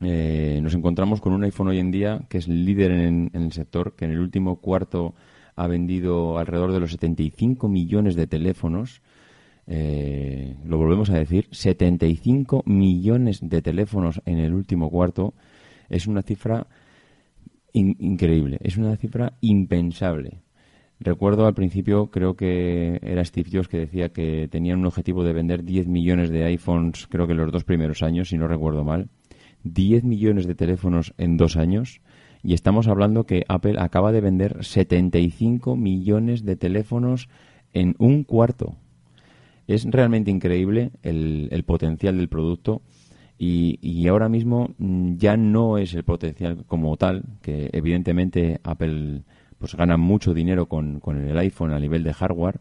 eh, 0.00 0.60
nos 0.62 0.74
encontramos 0.74 1.20
con 1.20 1.32
un 1.32 1.42
iPhone 1.44 1.68
hoy 1.68 1.78
en 1.78 1.90
día 1.90 2.20
que 2.28 2.38
es 2.38 2.46
líder 2.46 2.92
en, 2.92 3.30
en 3.32 3.42
el 3.42 3.52
sector, 3.52 3.94
que 3.96 4.04
en 4.04 4.12
el 4.12 4.20
último 4.20 4.60
cuarto 4.60 5.14
ha 5.56 5.66
vendido 5.66 6.38
alrededor 6.38 6.72
de 6.72 6.80
los 6.80 6.90
75 6.90 7.68
millones 7.68 8.16
de 8.16 8.26
teléfonos. 8.26 9.02
Eh, 9.66 10.56
lo 10.66 10.78
volvemos 10.78 11.10
a 11.10 11.18
decir, 11.18 11.48
75 11.50 12.62
millones 12.66 13.40
de 13.42 13.62
teléfonos 13.62 14.20
en 14.26 14.38
el 14.38 14.52
último 14.52 14.90
cuarto 14.90 15.34
es 15.88 16.06
una 16.06 16.22
cifra 16.22 16.66
in- 17.72 17.96
increíble, 17.98 18.58
es 18.62 18.76
una 18.76 18.96
cifra 18.96 19.34
impensable. 19.40 20.40
Recuerdo 21.00 21.46
al 21.46 21.54
principio, 21.54 22.06
creo 22.10 22.36
que 22.36 22.98
era 23.02 23.24
Steve 23.24 23.50
Jobs 23.52 23.68
que 23.68 23.78
decía 23.78 24.10
que 24.10 24.48
tenían 24.50 24.78
un 24.78 24.86
objetivo 24.86 25.24
de 25.24 25.32
vender 25.32 25.64
10 25.64 25.88
millones 25.88 26.30
de 26.30 26.44
iPhones, 26.44 27.08
creo 27.08 27.26
que 27.26 27.34
los 27.34 27.50
dos 27.52 27.64
primeros 27.64 28.02
años, 28.02 28.28
si 28.28 28.38
no 28.38 28.46
recuerdo 28.46 28.84
mal. 28.84 29.08
10 29.64 30.04
millones 30.04 30.46
de 30.46 30.54
teléfonos 30.54 31.12
en 31.18 31.36
dos 31.36 31.56
años. 31.56 32.00
Y 32.42 32.54
estamos 32.54 32.86
hablando 32.86 33.24
que 33.24 33.44
Apple 33.48 33.76
acaba 33.78 34.12
de 34.12 34.20
vender 34.20 34.64
75 34.64 35.76
millones 35.76 36.44
de 36.44 36.56
teléfonos 36.56 37.28
en 37.72 37.96
un 37.98 38.22
cuarto. 38.22 38.76
Es 39.66 39.84
realmente 39.90 40.30
increíble 40.30 40.92
el 41.02 41.64
potencial 41.66 42.18
del 42.18 42.28
producto 42.28 42.82
y, 43.38 44.06
ahora 44.08 44.28
mismo 44.28 44.70
mm, 44.78 45.16
ya 45.16 45.36
no 45.36 45.78
es 45.78 45.94
el 45.94 46.04
potencial 46.04 46.64
como 46.66 46.96
tal, 46.96 47.24
que 47.42 47.68
evidentemente 47.72 48.60
Apple 48.62 49.22
pues 49.58 49.74
gana 49.74 49.96
mucho 49.96 50.34
dinero 50.34 50.66
con, 50.66 51.00
con 51.00 51.18
el 51.18 51.36
iPhone 51.38 51.72
a 51.72 51.80
nivel 51.80 52.02
de 52.04 52.12
hardware, 52.12 52.60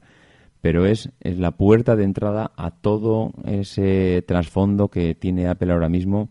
pero 0.62 0.86
es, 0.86 1.12
es 1.20 1.38
la 1.38 1.52
puerta 1.52 1.96
de 1.96 2.06
entrada 2.06 2.52
a 2.56 2.72
todo 2.72 3.34
ese 3.46 4.24
trasfondo 4.26 4.88
que 4.88 5.14
tiene 5.14 5.48
Apple 5.48 5.74
ahora 5.74 5.90
mismo 5.90 6.30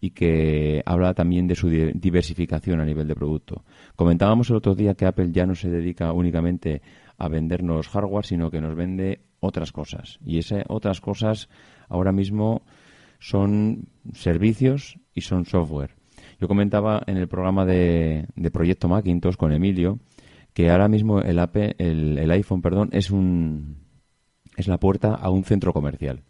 y 0.00 0.10
que 0.10 0.82
habla 0.86 1.14
también 1.14 1.46
de 1.46 1.54
su 1.54 1.68
di- 1.68 1.92
diversificación 1.92 2.80
a 2.80 2.84
nivel 2.84 3.08
de 3.08 3.14
producto. 3.14 3.64
Comentábamos 3.96 4.50
el 4.50 4.56
otro 4.56 4.74
día 4.74 4.94
que 4.94 5.06
Apple 5.06 5.30
ya 5.32 5.46
no 5.46 5.54
se 5.54 5.70
dedica 5.70 6.12
únicamente 6.12 6.82
a 7.16 7.28
vendernos 7.28 7.88
hardware, 7.88 8.26
sino 8.26 8.50
que 8.50 8.60
nos 8.60 8.76
vende 8.76 9.20
otras 9.40 9.72
cosas. 9.72 10.18
Y 10.24 10.38
esas 10.38 10.64
otras 10.68 11.00
cosas 11.00 11.48
ahora 11.88 12.12
mismo 12.12 12.62
son 13.18 13.88
servicios 14.12 14.98
y 15.14 15.22
son 15.22 15.44
software. 15.44 15.94
Yo 16.40 16.48
comentaba 16.48 17.02
en 17.06 17.16
el 17.16 17.28
programa 17.28 17.64
de, 17.64 18.26
de 18.36 18.50
Proyecto 18.50 18.88
Macintosh 18.88 19.36
con 19.36 19.52
Emilio 19.52 19.98
que 20.52 20.70
ahora 20.70 20.88
mismo 20.88 21.20
el, 21.20 21.38
Apple- 21.38 21.74
el, 21.78 22.30
iPhone 22.30 22.62
perdón, 22.62 22.88
es, 22.92 23.10
un, 23.10 23.76
es 24.56 24.66
la 24.68 24.78
puerta 24.78 25.14
a 25.14 25.30
un 25.30 25.44
centro 25.44 25.72
comercial. 25.72 26.22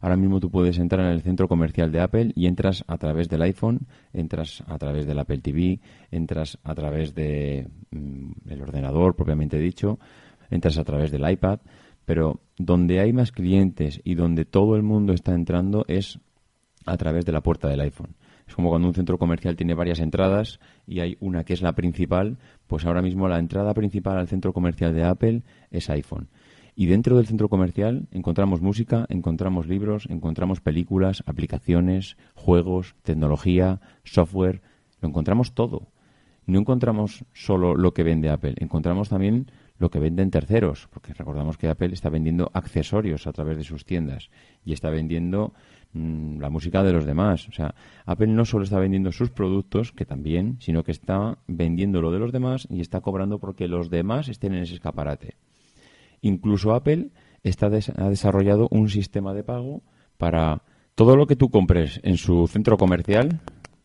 Ahora 0.00 0.16
mismo 0.16 0.40
tú 0.40 0.50
puedes 0.50 0.78
entrar 0.78 1.06
en 1.06 1.12
el 1.12 1.22
centro 1.22 1.48
comercial 1.48 1.90
de 1.90 2.00
Apple 2.00 2.32
y 2.34 2.46
entras 2.46 2.84
a 2.86 2.98
través 2.98 3.28
del 3.28 3.42
iPhone, 3.42 3.86
entras 4.12 4.62
a 4.66 4.78
través 4.78 5.06
del 5.06 5.18
Apple 5.18 5.38
TV, 5.38 5.80
entras 6.10 6.58
a 6.64 6.74
través 6.74 7.14
del 7.14 7.70
ordenador 8.60 9.16
propiamente 9.16 9.58
dicho, 9.58 9.98
entras 10.50 10.78
a 10.78 10.84
través 10.84 11.10
del 11.10 11.28
iPad, 11.28 11.60
pero 12.04 12.40
donde 12.58 13.00
hay 13.00 13.12
más 13.12 13.32
clientes 13.32 14.00
y 14.04 14.14
donde 14.14 14.44
todo 14.44 14.76
el 14.76 14.82
mundo 14.82 15.12
está 15.12 15.34
entrando 15.34 15.84
es 15.88 16.20
a 16.86 16.96
través 16.96 17.24
de 17.24 17.32
la 17.32 17.42
puerta 17.42 17.68
del 17.68 17.80
iPhone. 17.80 18.16
Es 18.46 18.54
como 18.54 18.70
cuando 18.70 18.88
un 18.88 18.94
centro 18.94 19.18
comercial 19.18 19.56
tiene 19.56 19.74
varias 19.74 19.98
entradas 19.98 20.60
y 20.86 21.00
hay 21.00 21.16
una 21.20 21.44
que 21.44 21.52
es 21.52 21.62
la 21.62 21.74
principal, 21.74 22.38
pues 22.66 22.84
ahora 22.84 23.02
mismo 23.02 23.28
la 23.28 23.38
entrada 23.38 23.74
principal 23.74 24.18
al 24.18 24.28
centro 24.28 24.52
comercial 24.52 24.94
de 24.94 25.04
Apple 25.04 25.42
es 25.70 25.90
iPhone. 25.90 26.28
Y 26.78 26.86
dentro 26.86 27.16
del 27.16 27.26
centro 27.26 27.48
comercial 27.48 28.06
encontramos 28.12 28.60
música, 28.60 29.06
encontramos 29.08 29.66
libros, 29.66 30.06
encontramos 30.10 30.60
películas, 30.60 31.22
aplicaciones, 31.26 32.16
juegos, 32.34 32.94
tecnología, 33.02 33.80
software, 34.04 34.62
lo 35.00 35.08
encontramos 35.08 35.54
todo. 35.54 35.88
No 36.44 36.60
encontramos 36.60 37.24
solo 37.32 37.74
lo 37.74 37.92
que 37.92 38.04
vende 38.04 38.30
Apple, 38.30 38.54
encontramos 38.58 39.08
también 39.08 39.50
lo 39.78 39.90
que 39.90 39.98
venden 39.98 40.30
terceros, 40.30 40.88
porque 40.92 41.12
recordamos 41.12 41.58
que 41.58 41.68
Apple 41.68 41.92
está 41.92 42.08
vendiendo 42.08 42.50
accesorios 42.54 43.26
a 43.26 43.32
través 43.32 43.56
de 43.56 43.64
sus 43.64 43.84
tiendas 43.84 44.30
y 44.64 44.72
está 44.72 44.90
vendiendo 44.90 45.54
mm, 45.96 46.40
la 46.40 46.50
música 46.50 46.82
de 46.82 46.92
los 46.92 47.04
demás. 47.06 47.48
O 47.48 47.52
sea, 47.52 47.74
Apple 48.04 48.26
no 48.28 48.44
solo 48.44 48.64
está 48.64 48.78
vendiendo 48.78 49.12
sus 49.12 49.30
productos, 49.30 49.92
que 49.92 50.04
también, 50.04 50.56
sino 50.60 50.82
que 50.84 50.92
está 50.92 51.38
vendiendo 51.46 52.00
lo 52.02 52.10
de 52.12 52.18
los 52.18 52.32
demás 52.32 52.66
y 52.70 52.80
está 52.80 53.00
cobrando 53.00 53.38
porque 53.38 53.68
los 53.68 53.90
demás 53.90 54.28
estén 54.28 54.54
en 54.54 54.62
ese 54.62 54.74
escaparate. 54.74 55.36
Incluso 56.22 56.74
Apple 56.74 57.08
está 57.42 57.68
des- 57.68 57.90
ha 57.90 58.08
desarrollado 58.08 58.68
un 58.70 58.88
sistema 58.88 59.32
de 59.34 59.44
pago 59.44 59.82
para 60.18 60.62
todo 60.94 61.16
lo 61.16 61.26
que 61.26 61.36
tú 61.36 61.50
compres 61.50 62.00
en 62.02 62.16
su 62.16 62.46
centro 62.46 62.76
comercial, 62.76 63.40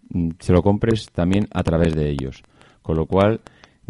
mm, 0.10 0.30
se 0.40 0.54
lo 0.54 0.62
compres 0.64 1.12
también 1.12 1.48
a 1.54 1.64
través 1.64 1.94
de 1.96 2.10
ellos. 2.10 2.42
Con 2.82 2.96
lo 2.98 3.06
cual, 3.06 3.42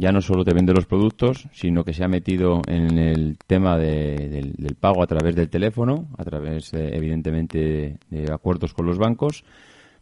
ya 0.01 0.11
no 0.11 0.19
solo 0.21 0.43
te 0.43 0.53
vende 0.53 0.73
los 0.73 0.87
productos, 0.87 1.47
sino 1.53 1.83
que 1.83 1.93
se 1.93 2.03
ha 2.03 2.07
metido 2.07 2.63
en 2.67 2.97
el 2.97 3.37
tema 3.45 3.77
de- 3.77 4.29
del, 4.29 4.53
del 4.53 4.75
pago 4.75 5.03
a 5.03 5.07
través 5.07 5.35
del 5.35 5.49
teléfono, 5.49 6.07
a 6.17 6.23
través, 6.23 6.71
de, 6.71 6.95
evidentemente, 6.97 7.97
de 8.09 8.33
acuerdos 8.33 8.73
con 8.73 8.87
los 8.87 8.97
bancos, 8.97 9.43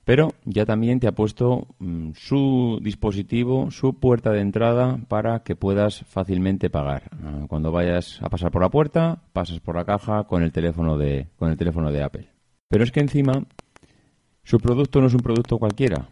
pero 0.06 0.30
ya 0.46 0.66
también 0.66 1.02
te 1.02 1.08
ha 1.08 1.12
puesto 1.12 1.68
mm, 1.80 2.12
su 2.16 2.80
dispositivo, 2.82 3.72
su 3.72 4.00
puerta 4.00 4.32
de 4.32 4.40
entrada 4.40 4.98
para 5.10 5.44
que 5.44 5.58
puedas 5.58 6.04
fácilmente 6.08 6.70
pagar. 6.70 7.04
Ah, 7.22 7.46
Cuando 7.50 7.72
vayas 7.74 8.20
a 8.22 8.30
pasar 8.30 8.52
por 8.52 8.62
la 8.62 8.70
puerta, 8.70 9.22
pasas 9.34 9.60
por 9.60 9.76
la 9.76 9.84
caja 9.84 10.24
con 10.24 10.44
el 10.44 10.54
teléfono 10.54 10.98
de, 10.98 11.28
con 11.38 11.50
el 11.52 11.58
teléfono 11.58 11.92
de 11.92 12.04
Apple. 12.04 12.28
Pero 12.70 12.86
es 12.86 12.92
que 12.94 13.02
encima 13.02 13.44
su 14.44 14.60
producto 14.60 15.02
no 15.02 15.08
es 15.08 15.14
un 15.14 15.20
producto 15.20 15.58
cualquiera, 15.60 16.08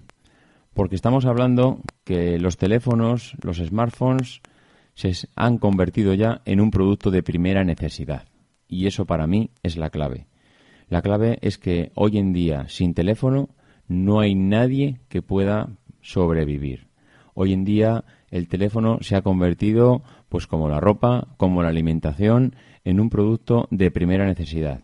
porque 0.78 0.96
estamos 0.96 1.26
hablando 1.26 1.82
que 2.04 2.38
los 2.38 2.58
teléfonos, 2.58 3.34
los 3.42 3.58
smartphones, 3.58 4.42
se 4.94 5.12
han 5.36 5.58
convertido 5.58 6.14
ya 6.14 6.44
en 6.46 6.62
un 6.62 6.70
producto 6.70 7.10
de 7.10 7.24
primera 7.24 7.64
necesidad. 7.64 8.28
Y 8.68 8.86
eso 8.86 9.06
para 9.06 9.26
mí 9.26 9.50
es 9.64 9.76
la 9.76 9.90
clave. 9.90 10.28
La 10.88 11.02
clave 11.02 11.40
es 11.42 11.58
que 11.58 11.92
hoy 11.96 12.20
en 12.20 12.32
día, 12.32 12.70
sin 12.70 12.94
teléfono, 12.94 13.50
no 13.88 14.20
hay 14.20 14.36
nadie 14.36 15.00
que 15.10 15.24
pueda 15.24 15.70
sobrevivir. 16.02 16.90
Hoy 17.34 17.54
en 17.54 17.66
día 17.66 18.04
el 18.30 18.48
teléfono 18.48 19.00
se 19.02 19.16
ha 19.16 19.24
convertido, 19.24 20.04
pues 20.30 20.46
como 20.46 20.70
la 20.70 20.80
ropa, 20.80 21.30
como 21.38 21.64
la 21.64 21.70
alimentación, 21.70 22.56
en 22.84 23.00
un 23.00 23.10
producto 23.10 23.68
de 23.72 23.90
primera 23.90 24.28
necesidad. 24.28 24.82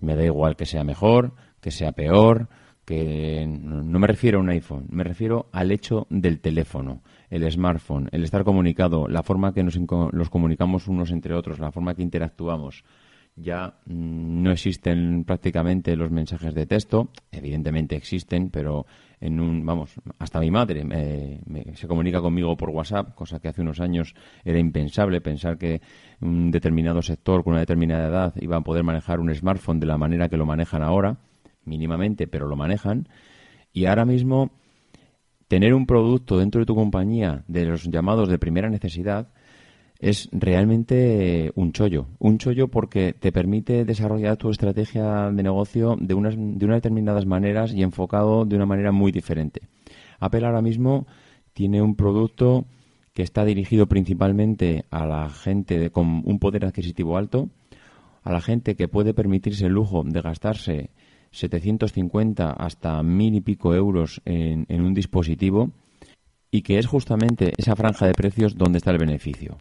Me 0.00 0.16
da 0.16 0.24
igual 0.24 0.56
que 0.56 0.66
sea 0.66 0.82
mejor, 0.82 1.34
que 1.60 1.70
sea 1.70 1.92
peor, 1.92 2.48
que 2.88 3.44
no 3.46 3.98
me 3.98 4.06
refiero 4.06 4.38
a 4.38 4.40
un 4.42 4.48
iPhone, 4.48 4.86
me 4.88 5.04
refiero 5.04 5.50
al 5.52 5.70
hecho 5.72 6.06
del 6.08 6.40
teléfono, 6.40 7.02
el 7.28 7.50
smartphone, 7.52 8.08
el 8.12 8.24
estar 8.24 8.44
comunicado, 8.44 9.08
la 9.08 9.22
forma 9.22 9.52
que 9.52 9.62
nos 9.62 9.78
los 10.12 10.30
comunicamos 10.30 10.88
unos 10.88 11.10
entre 11.10 11.34
otros, 11.34 11.58
la 11.58 11.70
forma 11.70 11.94
que 11.94 12.00
interactuamos. 12.00 12.84
Ya 13.36 13.74
mm, 13.84 14.42
no 14.42 14.50
existen 14.52 15.24
prácticamente 15.24 15.96
los 15.96 16.10
mensajes 16.10 16.54
de 16.54 16.64
texto, 16.64 17.10
evidentemente 17.30 17.94
existen, 17.94 18.48
pero 18.48 18.86
en 19.20 19.38
un, 19.38 19.66
vamos, 19.66 19.92
hasta 20.18 20.40
mi 20.40 20.50
madre 20.50 20.82
me- 20.82 21.40
se 21.74 21.86
comunica 21.86 22.22
conmigo 22.22 22.56
por 22.56 22.70
WhatsApp, 22.70 23.14
cosa 23.14 23.38
que 23.38 23.48
hace 23.48 23.60
unos 23.60 23.80
años 23.80 24.14
era 24.46 24.58
impensable 24.58 25.20
pensar 25.20 25.58
que 25.58 25.82
un 26.22 26.50
determinado 26.50 27.02
sector 27.02 27.44
con 27.44 27.52
una 27.52 27.60
determinada 27.60 28.08
edad 28.08 28.34
iba 28.40 28.56
a 28.56 28.62
poder 28.62 28.82
manejar 28.82 29.20
un 29.20 29.32
smartphone 29.34 29.78
de 29.78 29.86
la 29.86 29.98
manera 29.98 30.30
que 30.30 30.38
lo 30.38 30.46
manejan 30.46 30.82
ahora, 30.82 31.18
mínimamente, 31.68 32.26
pero 32.26 32.46
lo 32.48 32.56
manejan. 32.56 33.08
Y 33.72 33.84
ahora 33.86 34.04
mismo 34.04 34.50
tener 35.46 35.74
un 35.74 35.86
producto 35.86 36.38
dentro 36.38 36.60
de 36.60 36.66
tu 36.66 36.74
compañía 36.74 37.44
de 37.48 37.64
los 37.64 37.84
llamados 37.84 38.28
de 38.28 38.38
primera 38.38 38.68
necesidad 38.68 39.28
es 40.00 40.28
realmente 40.32 41.50
un 41.56 41.72
chollo. 41.72 42.06
Un 42.18 42.38
chollo 42.38 42.68
porque 42.68 43.12
te 43.12 43.32
permite 43.32 43.84
desarrollar 43.84 44.36
tu 44.36 44.50
estrategia 44.50 45.30
de 45.30 45.42
negocio 45.42 45.96
de 46.00 46.14
unas, 46.14 46.34
de 46.36 46.64
unas 46.64 46.76
determinadas 46.76 47.26
maneras 47.26 47.72
y 47.74 47.82
enfocado 47.82 48.44
de 48.44 48.54
una 48.56 48.66
manera 48.66 48.92
muy 48.92 49.10
diferente. 49.10 49.62
Apple 50.20 50.46
ahora 50.46 50.62
mismo 50.62 51.06
tiene 51.52 51.82
un 51.82 51.96
producto 51.96 52.66
que 53.12 53.22
está 53.22 53.44
dirigido 53.44 53.86
principalmente 53.86 54.84
a 54.90 55.04
la 55.04 55.28
gente 55.28 55.78
de- 55.78 55.90
con 55.90 56.22
un 56.24 56.38
poder 56.38 56.64
adquisitivo 56.64 57.16
alto, 57.16 57.48
a 58.22 58.30
la 58.32 58.40
gente 58.40 58.76
que 58.76 58.86
puede 58.86 59.14
permitirse 59.14 59.66
el 59.66 59.72
lujo 59.72 60.04
de 60.04 60.20
gastarse 60.20 60.90
750 61.38 62.50
hasta 62.50 63.02
mil 63.02 63.34
y 63.34 63.40
pico 63.40 63.74
euros 63.74 64.20
en, 64.24 64.66
en 64.68 64.82
un 64.82 64.94
dispositivo 64.94 65.70
y 66.50 66.62
que 66.62 66.78
es 66.78 66.86
justamente 66.86 67.52
esa 67.56 67.76
franja 67.76 68.06
de 68.06 68.14
precios 68.14 68.56
donde 68.56 68.78
está 68.78 68.90
el 68.90 68.98
beneficio. 68.98 69.58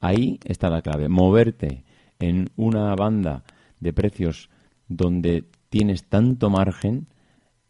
Ahí 0.00 0.38
está 0.44 0.70
la 0.70 0.82
clave, 0.82 1.08
moverte 1.08 1.84
en 2.18 2.50
una 2.56 2.94
banda 2.94 3.44
de 3.80 3.92
precios 3.92 4.50
donde 4.88 5.44
tienes 5.68 6.04
tanto 6.04 6.50
margen 6.50 7.08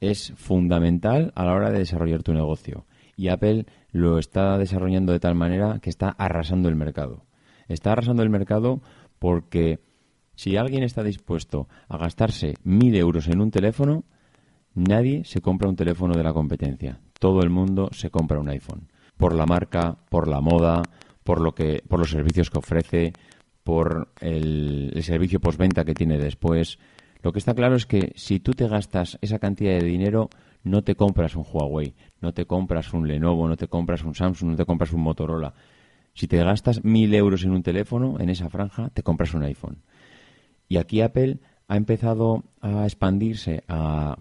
es 0.01 0.33
fundamental 0.37 1.33
a 1.35 1.45
la 1.45 1.55
hora 1.55 1.71
de 1.71 1.81
desarrollar 1.81 2.23
tu 2.23 2.33
negocio. 2.33 2.87
Y 3.17 3.29
Apple 3.29 3.67
lo 3.91 4.19
está 4.19 4.57
desarrollando 4.59 5.13
de 5.13 5.21
tal 5.21 5.35
manera 5.35 5.81
que 5.81 5.91
está 5.91 6.11
arrasando 6.11 6.69
el 6.69 6.77
mercado. 6.77 7.25
Está 7.67 7.93
arrasando 7.93 8.23
el 8.23 8.31
mercado 8.31 8.81
porque 9.19 9.81
si 10.39 10.57
alguien 10.57 10.85
está 10.85 11.03
dispuesto 11.03 11.67
a 11.89 11.99
gastarse 11.99 12.55
mil 12.63 12.95
euros 12.95 13.27
en 13.27 13.41
un 13.41 13.51
teléfono, 13.51 14.05
nadie 14.73 15.25
se 15.25 15.41
compra 15.41 15.69
un 15.69 15.75
teléfono 15.75 16.17
de 16.17 16.23
la 16.23 16.33
competencia. 16.33 17.01
Todo 17.19 17.41
el 17.43 17.51
mundo 17.51 17.89
se 17.91 18.11
compra 18.11 18.39
un 18.39 18.49
iPhone. 18.49 18.87
Por 19.17 19.35
la 19.35 19.47
marca, 19.47 19.99
por 20.09 20.29
la 20.29 20.41
moda, 20.41 20.83
por, 21.25 21.41
lo 21.41 21.57
que, 21.57 21.83
por 21.89 21.99
los 21.99 22.11
servicios 22.11 22.51
que 22.51 22.59
ofrece, 22.59 23.13
por 23.65 24.13
el, 24.21 24.93
el 24.95 25.03
servicio 25.03 25.41
postventa 25.41 25.85
que 25.85 25.95
tiene 25.95 26.19
después. 26.19 26.79
Lo 27.21 27.33
que 27.33 27.41
está 27.41 27.53
claro 27.53 27.75
es 27.75 27.87
que 27.87 28.13
si 28.15 28.39
tú 28.39 28.53
te 28.53 28.69
gastas 28.69 29.19
esa 29.21 29.41
cantidad 29.41 29.77
de 29.77 29.87
dinero, 29.87 30.31
no 30.63 30.85
te 30.85 30.95
compras 30.95 31.35
un 31.35 31.47
Huawei, 31.53 31.97
no 32.21 32.33
te 32.33 32.47
compras 32.47 32.93
un 32.93 33.09
Lenovo, 33.09 33.49
no 33.49 33.57
te 33.57 33.67
compras 33.67 34.05
un 34.05 34.15
Samsung, 34.15 34.51
no 34.51 34.57
te 34.57 34.65
compras 34.65 34.93
un 34.93 35.01
Motorola. 35.01 35.53
Si 36.15 36.29
te 36.29 36.37
gastas 36.45 36.85
mil 36.85 37.13
euros 37.13 37.43
en 37.43 37.51
un 37.51 37.65
teléfono, 37.65 38.21
en 38.21 38.29
esa 38.29 38.49
franja, 38.49 38.91
te 38.91 39.03
compras 39.03 39.35
un 39.35 39.43
iPhone. 39.43 39.83
Y 40.69 40.77
aquí 40.77 41.01
Apple 41.01 41.39
ha 41.67 41.77
empezado 41.77 42.45
a 42.61 42.85
expandirse 42.85 43.63
a 43.69 44.17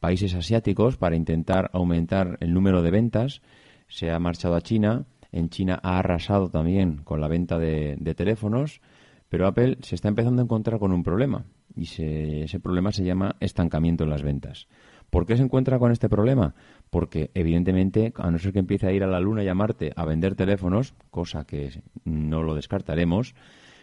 países 0.00 0.34
asiáticos 0.34 0.96
para 0.96 1.16
intentar 1.16 1.70
aumentar 1.72 2.36
el 2.40 2.52
número 2.52 2.82
de 2.82 2.90
ventas. 2.90 3.42
Se 3.88 4.10
ha 4.10 4.18
marchado 4.18 4.54
a 4.54 4.60
China. 4.60 5.06
En 5.32 5.48
China 5.50 5.80
ha 5.82 5.98
arrasado 5.98 6.48
también 6.50 6.98
con 7.04 7.20
la 7.20 7.28
venta 7.28 7.58
de, 7.58 7.96
teléfonos. 8.16 8.80
Pero 9.28 9.46
Apple 9.46 9.78
se 9.82 9.94
está 9.94 10.08
empezando 10.08 10.42
a 10.42 10.44
encontrar 10.44 10.78
con 10.78 10.92
un 10.92 11.02
problema. 11.02 11.46
Y 11.74 11.86
se- 11.86 12.44
ese 12.44 12.60
problema 12.60 12.92
se 12.92 13.04
llama 13.04 13.36
estancamiento 13.40 14.04
en 14.04 14.10
las 14.10 14.22
ventas. 14.22 14.68
¿Por 15.10 15.26
qué 15.26 15.36
se 15.36 15.42
encuentra 15.42 15.78
con 15.78 15.90
este 15.92 16.08
problema? 16.08 16.54
Porque, 16.90 17.30
evidentemente, 17.34 18.12
a 18.16 18.30
no 18.30 18.38
ser 18.38 18.52
que 18.52 18.58
empiece 18.60 18.86
a 18.86 18.92
ir 18.92 19.02
a 19.04 19.06
la 19.08 19.20
Luna 19.20 19.42
y 19.42 19.48
a 19.48 19.54
Marte 19.54 19.92
a 19.96 20.04
vender 20.04 20.34
teléfonos, 20.34 20.94
cosa 21.10 21.44
que 21.44 21.70
no 22.04 22.42
lo 22.42 22.54
descartaremos, 22.54 23.34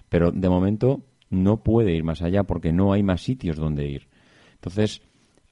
pero 0.09 0.31
de 0.31 0.49
momento 0.49 1.01
no 1.31 1.63
puede 1.63 1.93
ir 1.93 2.03
más 2.03 2.21
allá 2.21 2.43
porque 2.43 2.71
no 2.71 2.93
hay 2.93 3.01
más 3.01 3.23
sitios 3.23 3.57
donde 3.57 3.87
ir. 3.87 4.07
Entonces, 4.55 5.01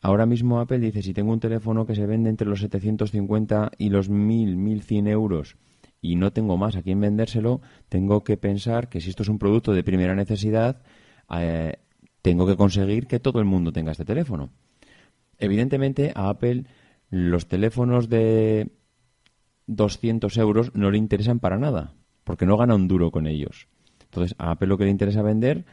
ahora 0.02 0.28
mismo 0.28 0.60
Apple 0.60 0.80
dice, 0.80 1.02
si 1.02 1.14
tengo 1.14 1.34
un 1.34 1.40
teléfono 1.40 1.88
que 1.88 1.96
se 1.96 2.06
vende 2.06 2.30
entre 2.30 2.48
los 2.48 2.60
750 2.60 3.72
y 3.78 3.90
los 3.90 4.10
1000, 4.10 4.56
1100 4.56 5.08
euros 5.08 5.56
y 6.02 6.16
no 6.16 6.32
tengo 6.32 6.58
más 6.58 6.76
a 6.76 6.84
quién 6.84 7.00
vendérselo, 7.00 7.62
tengo 7.90 8.24
que 8.24 8.38
pensar 8.38 8.90
que 8.90 9.02
si 9.02 9.10
esto 9.10 9.24
es 9.24 9.30
un 9.30 9.40
producto 9.40 9.74
de 9.74 9.84
primera 9.84 10.16
necesidad, 10.16 10.82
eh, 11.36 11.78
tengo 12.22 12.46
que 12.46 12.56
conseguir 12.56 13.08
que 13.08 13.20
todo 13.20 13.40
el 13.40 13.46
mundo 13.46 13.72
tenga 13.72 13.92
este 13.92 14.06
teléfono. 14.06 14.50
Evidentemente, 15.38 16.12
a 16.16 16.30
Apple 16.30 16.66
los 17.10 17.48
teléfonos 17.48 18.10
de 18.10 18.70
200 19.68 20.38
euros 20.38 20.76
no 20.76 20.92
le 20.92 20.98
interesan 20.98 21.40
para 21.40 21.58
nada, 21.58 21.94
porque 22.24 22.46
no 22.46 22.58
gana 22.58 22.76
un 22.76 22.88
duro 22.88 23.12
con 23.12 23.28
ellos. 23.28 23.68
Entonces, 24.10 24.36
a 24.40 24.52
Apple 24.52 24.68
lo 24.68 24.78
que 24.78 24.86
le 24.86 24.92
interesa 24.92 25.22
vender 25.22 25.66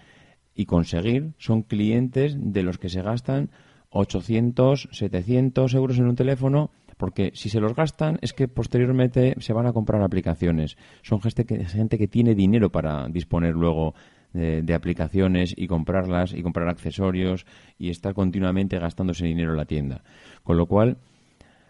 y 0.55 0.67
conseguir 0.67 1.33
son 1.39 1.63
clientes 1.63 2.37
de 2.39 2.63
los 2.63 2.79
que 2.79 2.89
se 2.89 3.03
gastan 3.03 3.51
800, 3.91 4.89
700 4.93 5.75
euros 5.75 5.99
en 5.99 6.07
un 6.07 6.17
teléfono, 6.17 6.71
porque 6.97 7.33
si 7.35 7.49
se 7.49 7.61
los 7.61 7.75
gastan 7.75 8.19
es 8.23 8.33
que 8.33 8.49
posteriormente 8.49 9.35
se 9.39 9.53
van 9.53 9.67
a 9.67 9.73
comprar 9.73 10.03
aplicaciones. 10.03 10.77
Son 11.03 11.21
gente 11.21 11.45
que, 11.45 11.65
gente 11.65 11.99
que 11.99 12.09
tiene 12.09 12.35
dinero 12.35 12.71
para 12.71 13.09
disponer 13.09 13.55
luego 13.55 13.95
de, 14.33 14.75
aplicaciones 14.75 15.55
y 15.57 15.67
comprarlas 15.67 16.35
y 16.35 16.43
comprar 16.43 16.69
accesorios 16.69 17.47
y 17.79 17.91
estar 17.91 18.13
continuamente 18.15 18.79
gastándose 18.79 19.25
dinero 19.25 19.53
en 19.53 19.57
la 19.57 19.65
tienda. 19.65 20.03
Con 20.43 20.59
lo 20.59 20.67
cual, 20.67 20.99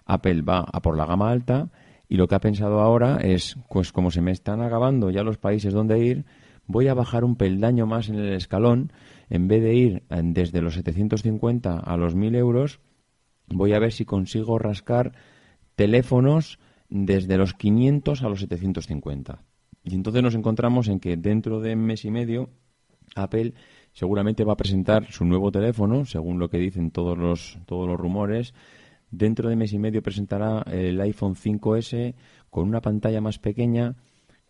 Apple 0.04 0.42
va 0.42 0.66
a 0.72 0.80
por 0.80 0.96
la 0.96 1.06
gama 1.06 1.30
alta 1.30 1.68
y 2.08 2.16
lo 2.16 2.26
que 2.28 2.34
ha 2.34 2.40
pensado 2.40 2.80
ahora 2.80 3.18
es, 3.22 3.56
pues 3.68 3.92
como 3.92 4.10
se 4.10 4.20
me 4.20 4.32
están 4.32 4.62
acabando 4.62 5.10
ya 5.10 5.22
los 5.22 5.38
países 5.38 5.72
donde 5.72 5.98
ir, 5.98 6.24
voy 6.66 6.88
a 6.88 6.94
bajar 6.94 7.24
un 7.24 7.36
peldaño 7.36 7.86
más 7.86 8.08
en 8.08 8.16
el 8.16 8.32
escalón, 8.32 8.92
en 9.30 9.48
vez 9.48 9.62
de 9.62 9.74
ir 9.74 10.02
eh, 10.10 10.20
desde 10.22 10.60
los 10.60 10.74
750 10.74 11.78
a 11.78 11.96
los 11.96 12.14
1000 12.14 12.34
euros, 12.34 12.80
voy 13.48 13.72
a 13.72 13.78
ver 13.78 13.92
si 13.92 14.04
consigo 14.04 14.58
rascar 14.58 15.12
teléfonos 15.74 16.58
desde 16.88 17.36
los 17.36 17.54
500 17.54 18.22
a 18.22 18.28
los 18.28 18.40
750. 18.40 19.42
Y 19.84 19.94
entonces 19.94 20.22
nos 20.22 20.34
encontramos 20.34 20.88
en 20.88 20.98
que 20.98 21.16
dentro 21.16 21.60
de 21.60 21.76
mes 21.76 22.04
y 22.04 22.10
medio 22.10 22.50
Apple 23.14 23.54
seguramente 23.92 24.44
va 24.44 24.54
a 24.54 24.56
presentar 24.56 25.10
su 25.10 25.24
nuevo 25.24 25.50
teléfono, 25.52 26.04
según 26.04 26.38
lo 26.38 26.50
que 26.50 26.58
dicen 26.58 26.90
todos 26.90 27.16
los, 27.16 27.58
todos 27.66 27.88
los 27.88 27.98
rumores. 27.98 28.52
Dentro 29.10 29.48
de 29.48 29.56
mes 29.56 29.72
y 29.72 29.78
medio 29.78 30.02
presentará 30.02 30.62
el 30.70 31.00
iPhone 31.00 31.34
5S 31.34 32.14
con 32.50 32.68
una 32.68 32.80
pantalla 32.80 33.20
más 33.20 33.38
pequeña, 33.38 33.94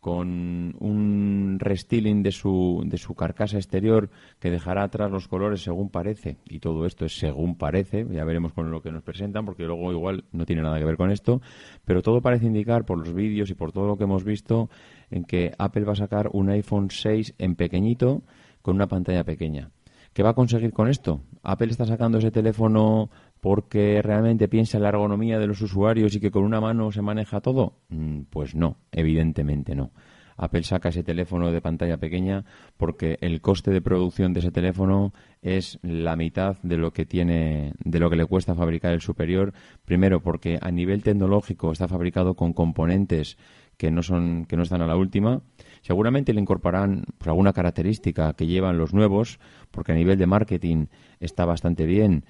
con 0.07 0.77
un 0.79 1.57
restyling 1.59 2.23
de 2.23 2.31
su, 2.31 2.85
de 2.87 2.97
su 2.97 3.17
carcasa 3.17 3.57
exterior 3.57 4.09
que 4.39 4.53
dejará 4.53 4.85
atrás 4.85 5.11
los 5.11 5.27
colores 5.27 5.63
según 5.63 5.91
parece, 5.91 6.37
y 6.45 6.61
todo 6.61 6.87
esto 6.87 7.07
es 7.07 7.19
según 7.19 7.57
parece, 7.57 8.07
ya 8.13 8.25
veremos 8.25 8.53
con 8.53 8.71
lo 8.71 8.81
que 8.81 8.93
nos 8.93 9.03
presentan, 9.03 9.45
porque 9.45 9.65
luego 9.65 9.91
igual 9.91 10.23
no 10.31 10.47
tiene 10.47 10.63
nada 10.63 10.79
que 10.79 10.85
ver 10.85 10.97
con 10.97 11.11
esto, 11.11 11.43
pero 11.85 12.03
todo 12.03 12.21
parece 12.21 12.47
indicar 12.47 12.85
por 12.85 12.99
los 12.99 13.13
vídeos 13.15 13.51
y 13.51 13.55
por 13.55 13.73
todo 13.73 13.89
lo 13.89 13.97
que 13.97 14.05
hemos 14.05 14.23
visto 14.23 14.71
en 15.11 15.25
que 15.25 15.51
Apple 15.59 15.85
va 15.85 15.95
a 15.95 15.97
sacar 15.97 16.29
un 16.33 16.51
iPhone 16.51 16.89
6 16.89 17.35
en 17.39 17.57
pequeñito 17.57 18.23
con 18.63 18.77
una 18.77 18.87
pantalla 18.87 19.25
pequeña. 19.25 19.71
¿Qué 20.17 20.23
va 20.23 20.31
a 20.31 20.35
conseguir 20.35 20.73
con 20.73 20.89
esto? 20.89 21.21
Apple 21.43 21.71
está 21.71 21.85
sacando 21.85 22.17
ese 22.17 22.31
teléfono 22.31 23.11
porque 23.39 24.01
realmente 24.01 24.49
piensa 24.49 24.79
en 24.79 24.85
la 24.85 24.89
ergonomía 24.89 25.39
de 25.39 25.47
los 25.47 25.61
usuarios 25.61 26.15
y 26.15 26.21
que 26.21 26.31
con 26.31 26.43
una 26.43 26.59
mano 26.59 26.91
se 26.91 27.03
maneja 27.03 27.43
todo? 27.43 27.75
Mm, 27.91 28.23
Pues 28.31 28.55
no, 28.55 28.79
evidentemente 28.93 29.75
no. 29.75 29.91
Apple 30.39 30.63
saca 30.63 30.89
ese 30.89 31.05
teléfono 31.05 31.53
de 31.53 31.61
pantalla 31.61 31.99
pequeña 31.99 32.47
porque 32.79 33.19
el 33.21 33.43
coste 33.43 33.71
de 33.73 33.83
producción 33.83 34.33
de 34.33 34.41
ese 34.41 34.51
teléfono 34.51 35.13
es 35.43 35.79
la 35.83 36.17
mitad 36.17 36.57
de 36.63 36.79
lo 36.79 36.95
que 36.95 37.05
tiene, 37.05 37.75
de 37.85 37.99
lo 37.99 38.09
que 38.09 38.17
le 38.17 38.25
cuesta 38.25 38.55
fabricar 38.55 38.95
el 38.95 39.03
superior. 39.03 39.53
Primero, 39.85 40.23
porque 40.23 40.59
a 40.63 40.71
nivel 40.71 41.03
tecnológico 41.03 41.73
está 41.73 41.89
fabricado 41.89 42.37
con 42.37 42.55
componentes 42.55 43.37
que 43.77 43.91
no 43.91 44.03
son, 44.03 44.47
que 44.47 44.57
no 44.57 44.63
están 44.63 44.81
a 44.81 44.87
la 44.87 44.97
última. 44.97 45.43
Seguramente 45.87 46.35
le 46.35 46.41
incorporarán 46.41 47.05
pues, 47.17 47.29
alguna 47.29 47.53
característica 47.53 48.33
que 48.33 48.49
llevan 48.49 48.77
los 48.77 48.93
nuevos, 48.93 49.39
porque 49.71 49.93
a 49.93 49.95
nivel 49.95 50.19
de 50.19 50.27
marketing 50.27 50.87
está 51.21 51.45
bastante 51.45 51.87
bien. 51.87 52.25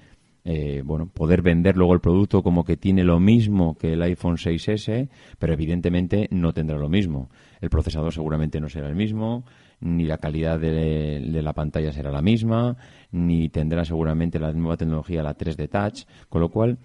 eh, 0.44 0.82
bueno, 0.84 1.06
poder 1.08 1.40
vender 1.40 1.74
luego 1.74 1.94
el 1.94 2.00
producto 2.00 2.42
como 2.42 2.64
que 2.64 2.76
tiene 2.76 3.02
lo 3.02 3.18
mismo 3.18 3.74
que 3.78 3.94
el 3.94 4.02
iPhone 4.02 4.36
6S, 4.36 5.08
pero 5.38 5.54
evidentemente 5.54 6.28
no 6.30 6.52
tendrá 6.52 6.76
lo 6.76 6.90
mismo. 6.90 7.30
El 7.62 7.70
procesador 7.70 8.12
seguramente 8.12 8.60
no 8.60 8.68
será 8.68 8.88
el 8.88 8.94
mismo, 8.94 9.44
ni 9.80 10.04
la 10.04 10.18
calidad 10.18 10.60
de, 10.60 11.20
de 11.20 11.42
la 11.42 11.54
pantalla 11.54 11.92
será 11.92 12.10
la 12.10 12.20
misma, 12.20 12.76
ni 13.10 13.48
tendrá 13.48 13.86
seguramente 13.86 14.38
la 14.38 14.52
nueva 14.52 14.76
tecnología, 14.76 15.22
la 15.22 15.34
3D 15.34 15.70
Touch, 15.70 16.04
con 16.28 16.42
lo 16.42 16.50
cual 16.50 16.78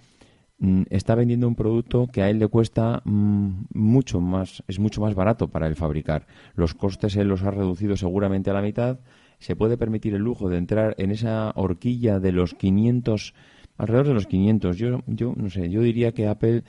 está 0.89 1.15
vendiendo 1.15 1.47
un 1.47 1.56
producto 1.56 2.08
que 2.08 2.21
a 2.21 2.30
él 2.30 2.38
le 2.38 2.47
cuesta 2.47 3.02
mm, 3.04 3.65
mucho 3.74 4.21
más, 4.21 4.63
es 4.67 4.80
mucho 4.80 5.02
más 5.02 5.15
barato 5.15 5.47
para 5.47 5.67
él 5.67 5.76
fabricar. 5.76 6.28
Los 6.56 6.76
costes 6.76 7.15
él 7.15 7.28
los 7.28 7.43
ha 7.43 7.52
reducido 7.52 7.97
seguramente 7.97 8.52
a 8.52 8.54
la 8.54 8.62
mitad. 8.62 9.00
Se 9.39 9.56
puede 9.56 9.78
permitir 9.78 10.13
el 10.13 10.21
lujo 10.21 10.50
de 10.50 10.58
entrar 10.58 10.93
en 11.00 11.10
esa 11.10 11.52
horquilla 11.56 12.19
de 12.19 12.32
los 12.32 12.54
500, 12.54 13.34
alrededor 13.78 14.08
de 14.10 14.13
los 14.13 14.28
500. 14.28 14.78
Yo, 14.78 15.02
yo 15.08 15.34
no 15.36 15.50
sé, 15.50 15.69
yo 15.69 15.82
diría 15.82 16.12
que 16.12 16.28
Apple, 16.28 16.63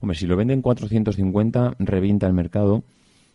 hombre, 0.00 0.18
si 0.18 0.26
lo 0.26 0.36
venden 0.36 0.60
450, 0.60 1.76
revienta 1.78 2.26
el 2.26 2.32
mercado. 2.32 2.82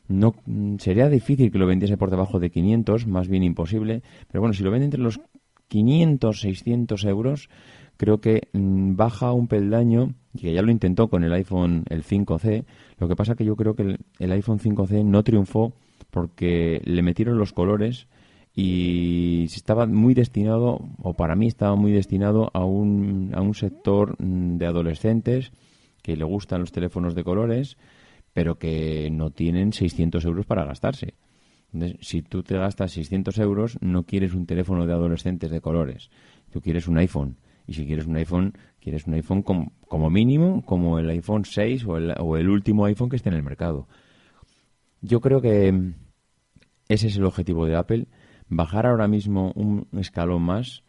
No, 0.10 0.36
mm, 0.46 0.76
sería 0.80 1.08
difícil 1.08 1.54
que 1.54 1.58
lo 1.58 1.68
vendiese 1.68 1.96
por 1.96 2.10
debajo 2.10 2.38
de 2.40 2.50
500, 2.50 3.08
más 3.08 3.30
bien 3.30 3.44
imposible. 3.44 4.04
Pero 4.30 4.42
bueno, 4.42 4.54
si 4.54 4.64
lo 4.64 4.72
vende 4.72 4.86
entre 4.86 5.00
los 5.00 5.22
500, 5.70 6.42
600 6.42 7.06
euros, 7.06 7.50
creo 8.02 8.20
que 8.20 8.48
mm, 8.54 8.96
baja 8.96 9.32
un 9.32 9.48
peldaño, 9.48 10.16
que 10.36 10.52
ya 10.52 10.64
lo 10.64 10.72
intentó 10.72 11.08
con 11.08 11.24
el 11.24 11.32
iPhone 11.34 11.86
el 11.88 12.04
5C. 12.04 12.66
Lo 12.98 13.08
que 13.08 13.16
pasa 13.16 13.36
que 13.36 13.46
yo 13.46 13.56
creo 13.56 13.76
que 13.76 14.00
el, 14.18 14.32
iPhone 14.32 14.58
5C 14.58 15.06
no 15.06 15.24
triunfó 15.24 15.74
porque 16.10 16.82
le 16.84 17.04
metieron 17.04 17.38
los 17.38 17.54
colores 17.54 18.08
y 18.56 19.44
estaba 19.44 19.86
muy 19.86 20.16
destinado, 20.16 20.80
o 21.04 21.14
para 21.14 21.36
mí 21.36 21.46
estaba 21.46 21.76
muy 21.76 21.92
destinado 21.92 22.50
a 22.56 22.66
un, 22.66 23.34
a 23.36 23.42
un 23.42 23.54
sector 23.54 24.16
mm, 24.18 24.58
de 24.58 24.66
adolescentes 24.66 25.52
que 26.02 26.18
le 26.18 26.24
gustan 26.24 26.62
los 26.62 26.72
teléfonos 26.72 27.14
de 27.14 27.24
colores, 27.24 27.78
pero 28.34 28.58
que 28.58 29.10
no 29.12 29.30
tienen 29.30 29.74
600 29.74 30.26
euros 30.26 30.48
para 30.48 30.66
gastarse. 30.66 31.14
Entonces, 31.72 32.00
si 32.02 32.24
tú 32.24 32.42
te 32.42 32.58
gastas 32.58 32.94
600 32.94 33.38
euros, 33.38 33.78
no 33.80 34.08
quieres 34.08 34.34
un 34.34 34.48
teléfono 34.48 34.88
de 34.88 34.94
adolescentes 34.94 35.52
de 35.52 35.62
colores. 35.62 36.10
Tú 36.52 36.62
quieres 36.62 36.88
un 36.88 36.98
iPhone. 36.98 37.38
Y 37.72 37.74
si 37.74 37.86
quieres 37.86 38.06
un 38.06 38.18
iPhone, 38.18 38.52
quieres 38.82 39.08
un 39.08 39.14
iPhone 39.14 39.44
como, 39.44 40.10
mínimo, 40.10 40.62
como 40.66 41.00
el 41.00 41.10
iPhone 41.10 41.46
6 41.46 41.86
o 41.86 41.96
el, 41.96 42.14
o 42.20 42.36
el 42.36 42.50
último 42.50 42.84
iPhone 42.84 43.08
que 43.08 43.16
esté 43.16 43.30
en 43.30 43.36
el 43.36 43.44
mercado. 43.44 43.88
Yo 45.00 45.22
creo 45.22 45.40
que 45.40 45.72
mm, 45.72 45.94
ese 46.90 47.08
es 47.08 47.16
el 47.16 47.24
objetivo 47.24 47.66
de 47.66 47.78
Apple. 47.78 48.10
Bajar 48.50 48.88
ahora 48.88 49.08
mismo 49.08 49.54
un 49.56 49.88
escalón 49.94 50.42
más, 50.42 50.84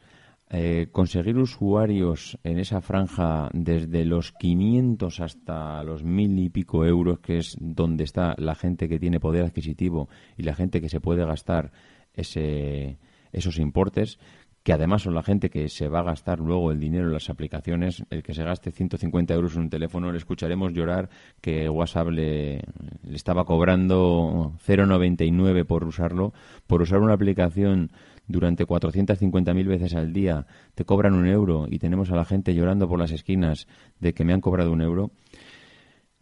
eh, 0.50 0.88
conseguir 0.90 1.38
usuarios 1.38 2.36
en 2.42 2.58
esa 2.58 2.80
franja 2.80 3.48
desde 3.52 4.04
los 4.04 4.32
500 4.32 5.20
hasta 5.20 5.84
los 5.84 6.02
mil 6.02 6.36
y 6.40 6.48
pico 6.48 6.84
euros, 6.84 7.20
que 7.20 7.38
es 7.38 7.56
donde 7.60 8.02
está 8.02 8.34
la 8.38 8.56
gente 8.56 8.88
que 8.88 8.98
tiene 8.98 9.20
poder 9.20 9.44
adquisitivo 9.44 10.08
y 10.36 10.42
la 10.42 10.56
gente 10.56 10.80
que 10.80 10.88
se 10.88 11.00
puede 11.00 11.24
gastar 11.24 11.70
ese, 12.12 12.98
esos 13.32 13.58
importes, 13.58 14.18
que 14.62 14.72
además 14.72 15.02
son 15.02 15.14
la 15.14 15.22
gente 15.22 15.50
que 15.50 15.68
se 15.68 15.88
va 15.88 16.00
a 16.00 16.04
gastar 16.04 16.38
luego 16.38 16.70
el 16.70 16.78
dinero 16.78 17.06
en 17.06 17.12
las 17.12 17.30
aplicaciones. 17.30 18.04
El 18.10 18.22
que 18.22 18.34
se 18.34 18.44
gaste 18.44 18.70
150 18.70 19.34
euros 19.34 19.56
en 19.56 19.62
un 19.62 19.70
teléfono, 19.70 20.12
le 20.12 20.18
escucharemos 20.18 20.72
llorar 20.72 21.08
que 21.40 21.68
WhatsApp 21.68 22.08
le, 22.08 22.62
estaba 23.10 23.44
cobrando 23.44 24.52
0,99 24.66 25.64
por 25.66 25.84
usarlo, 25.84 26.32
por 26.66 26.82
usar 26.82 27.00
una 27.00 27.14
aplicación 27.14 27.90
durante 28.28 28.64
450.000 28.64 29.66
veces 29.66 29.94
al 29.94 30.12
día, 30.12 30.46
te 30.74 30.84
cobran 30.84 31.14
un 31.14 31.26
euro 31.26 31.66
y 31.68 31.78
tenemos 31.78 32.10
a 32.10 32.16
la 32.16 32.24
gente 32.24 32.54
llorando 32.54 32.88
por 32.88 32.98
las 32.98 33.10
esquinas 33.10 33.66
de 33.98 34.14
que 34.14 34.24
me 34.24 34.32
han 34.32 34.40
cobrado 34.40 34.72
un 34.72 34.80
euro 34.80 35.10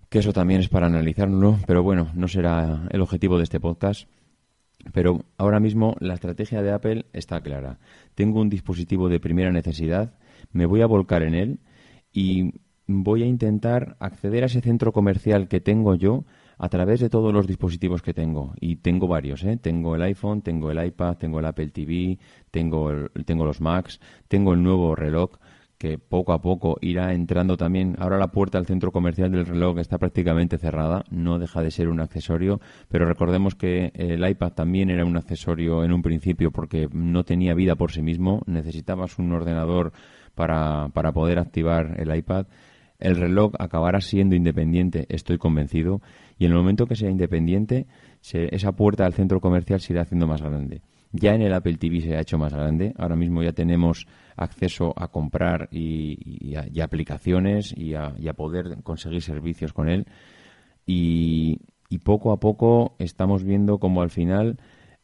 que 0.08 0.18
eso 0.18 0.32
también 0.32 0.60
es 0.60 0.68
para 0.68 0.86
analizarlo, 0.86 1.60
pero 1.68 1.84
bueno, 1.84 2.08
no 2.14 2.26
será 2.26 2.88
el 2.90 3.00
objetivo 3.00 3.36
de 3.36 3.44
este 3.44 3.60
podcast. 3.60 4.08
Pero 4.92 5.24
ahora 5.36 5.60
mismo 5.60 5.94
la 6.00 6.14
estrategia 6.14 6.62
de 6.62 6.72
Apple 6.72 7.06
está 7.12 7.40
clara. 7.40 7.78
Tengo 8.14 8.40
un 8.40 8.48
dispositivo 8.48 9.08
de 9.08 9.20
primera 9.20 9.52
necesidad, 9.52 10.14
me 10.52 10.66
voy 10.66 10.80
a 10.82 10.86
volcar 10.86 11.22
en 11.22 11.34
él 11.34 11.60
y 12.12 12.54
voy 12.86 13.22
a 13.22 13.26
intentar 13.26 13.96
acceder 14.00 14.42
a 14.42 14.46
ese 14.46 14.60
centro 14.60 14.92
comercial 14.92 15.48
que 15.48 15.60
tengo 15.60 15.94
yo 15.94 16.24
a 16.58 16.68
través 16.68 17.00
de 17.00 17.08
todos 17.08 17.32
los 17.32 17.46
dispositivos 17.46 18.02
que 18.02 18.12
tengo. 18.14 18.52
Y 18.60 18.76
tengo 18.76 19.06
varios, 19.06 19.44
¿eh? 19.44 19.56
Tengo 19.56 19.94
el 19.94 20.02
iPhone, 20.02 20.42
tengo 20.42 20.70
el 20.70 20.84
iPad, 20.84 21.16
tengo 21.16 21.38
el 21.38 21.46
Apple 21.46 21.68
TV, 21.68 22.18
tengo, 22.50 22.90
el- 22.90 23.10
tengo 23.24 23.44
los 23.44 23.60
Macs, 23.60 24.00
tengo 24.28 24.52
el 24.54 24.62
nuevo 24.62 24.94
reloj 24.94 25.38
que 25.80 25.96
poco 25.96 26.34
a 26.34 26.42
poco 26.42 26.76
irá 26.82 27.14
entrando 27.14 27.56
también. 27.56 27.96
Ahora 27.98 28.18
la 28.18 28.30
puerta 28.30 28.58
al 28.58 28.66
centro 28.66 28.92
comercial 28.92 29.32
del 29.32 29.46
reloj 29.46 29.78
está 29.78 29.96
prácticamente 29.96 30.58
cerrada, 30.58 31.04
no 31.10 31.38
deja 31.38 31.62
de 31.62 31.70
ser 31.70 31.88
un 31.88 32.00
accesorio, 32.00 32.60
pero 32.88 33.06
recordemos 33.06 33.54
que 33.54 33.90
el 33.94 34.28
iPad 34.28 34.52
también 34.52 34.90
era 34.90 35.06
un 35.06 35.16
accesorio 35.16 35.82
en 35.82 35.92
un 35.94 36.02
principio 36.02 36.50
porque 36.50 36.86
no 36.92 37.24
tenía 37.24 37.54
vida 37.54 37.76
por 37.76 37.92
sí 37.92 38.02
mismo, 38.02 38.42
necesitabas 38.44 39.18
un 39.18 39.32
ordenador 39.32 39.92
para, 40.34 40.90
para 40.92 41.12
poder 41.12 41.38
activar 41.38 41.98
el 41.98 42.14
iPad. 42.14 42.46
El 42.98 43.16
reloj 43.16 43.52
acabará 43.58 44.02
siendo 44.02 44.36
independiente, 44.36 45.06
estoy 45.08 45.38
convencido, 45.38 46.02
y 46.38 46.44
en 46.44 46.50
el 46.52 46.58
momento 46.58 46.84
que 46.84 46.94
sea 46.94 47.08
independiente, 47.08 47.86
se- 48.20 48.54
esa 48.54 48.72
puerta 48.72 49.06
al 49.06 49.14
centro 49.14 49.40
comercial 49.40 49.80
se 49.80 49.94
irá 49.94 50.02
haciendo 50.02 50.26
más 50.26 50.42
grande. 50.42 50.82
Ya 51.12 51.34
en 51.34 51.42
el 51.42 51.52
Apple 51.54 51.76
TV 51.76 52.00
se 52.02 52.14
ha 52.14 52.20
hecho 52.20 52.38
más 52.38 52.52
grande. 52.54 52.92
Ahora 52.96 53.16
mismo 53.16 53.42
ya 53.42 53.50
tenemos 53.52 54.06
acceso 54.40 54.92
a 54.96 55.08
comprar 55.08 55.68
y, 55.70 56.54
a, 56.56 56.66
y 56.72 56.80
aplicaciones 56.80 57.74
y 57.76 57.94
a, 57.94 58.14
y 58.18 58.28
a 58.28 58.34
poder 58.34 58.82
conseguir 58.82 59.22
servicios 59.22 59.72
con 59.72 59.88
él. 59.88 60.06
Y, 60.86 61.60
poco 62.04 62.32
a 62.32 62.38
poco 62.38 62.94
estamos 62.98 63.42
viendo 63.42 63.78
como 63.78 64.00
al 64.02 64.10
final 64.10 64.58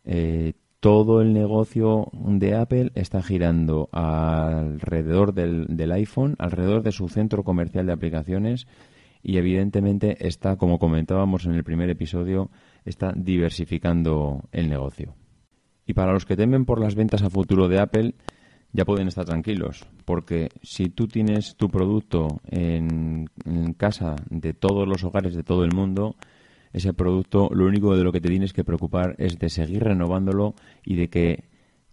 eh, 0.05 0.55
todo 0.81 1.21
el 1.21 1.33
negocio 1.33 2.09
de 2.13 2.55
Apple 2.55 2.93
está 2.95 3.23
girando 3.23 3.89
alrededor 3.93 5.35
del 5.35 5.93
iPhone, 5.93 6.37
alrededor 6.39 6.83
de 6.83 6.93
su 6.93 7.09
centro 7.09 7.43
comercial 7.43 7.87
de 7.87 7.93
aplicaciones 7.93 8.67
y 9.23 9.39
evidentemente 9.39 10.25
está, 10.29 10.55
como 10.57 10.79
comentábamos 10.79 11.47
en 11.47 11.55
el 11.55 11.65
primer 11.65 11.91
episodio, 11.91 12.51
está 12.85 13.13
diversificando 13.17 14.45
el 14.53 14.69
negocio. 14.69 15.17
Y 15.85 15.95
para 15.95 16.13
los 16.13 16.27
que 16.27 16.37
temen 16.37 16.65
por 16.65 16.81
las 16.81 16.95
ventas 16.95 17.23
a 17.23 17.31
futuro 17.31 17.67
de 17.67 17.81
Apple, 17.81 18.15
ya 18.73 18.85
pueden 18.85 19.09
estar 19.09 19.25
tranquilos, 19.25 19.87
porque 20.05 20.51
si 20.63 20.89
tú 20.89 21.09
tienes 21.09 21.57
tu 21.57 21.71
producto 21.71 22.41
en, 22.47 23.31
en 23.45 23.73
casa 23.73 24.17
de 24.31 24.53
todos 24.53 24.87
los 24.87 25.05
hogares 25.05 25.35
de 25.35 25.43
todo 25.43 25.65
el 25.65 25.73
mundo, 25.73 26.17
ese 26.73 26.93
producto 26.93 27.49
lo 27.53 27.67
único 27.67 27.97
de 27.97 28.05
lo 28.05 28.13
que 28.13 28.21
te 28.21 28.29
tienes 28.29 28.53
que 28.53 28.65
preocupar 28.65 29.15
es 29.19 29.39
de 29.39 29.49
seguir 29.49 29.85
renovándolo 29.85 30.55
y 30.85 30.97
de 30.97 31.09
que 31.09 31.45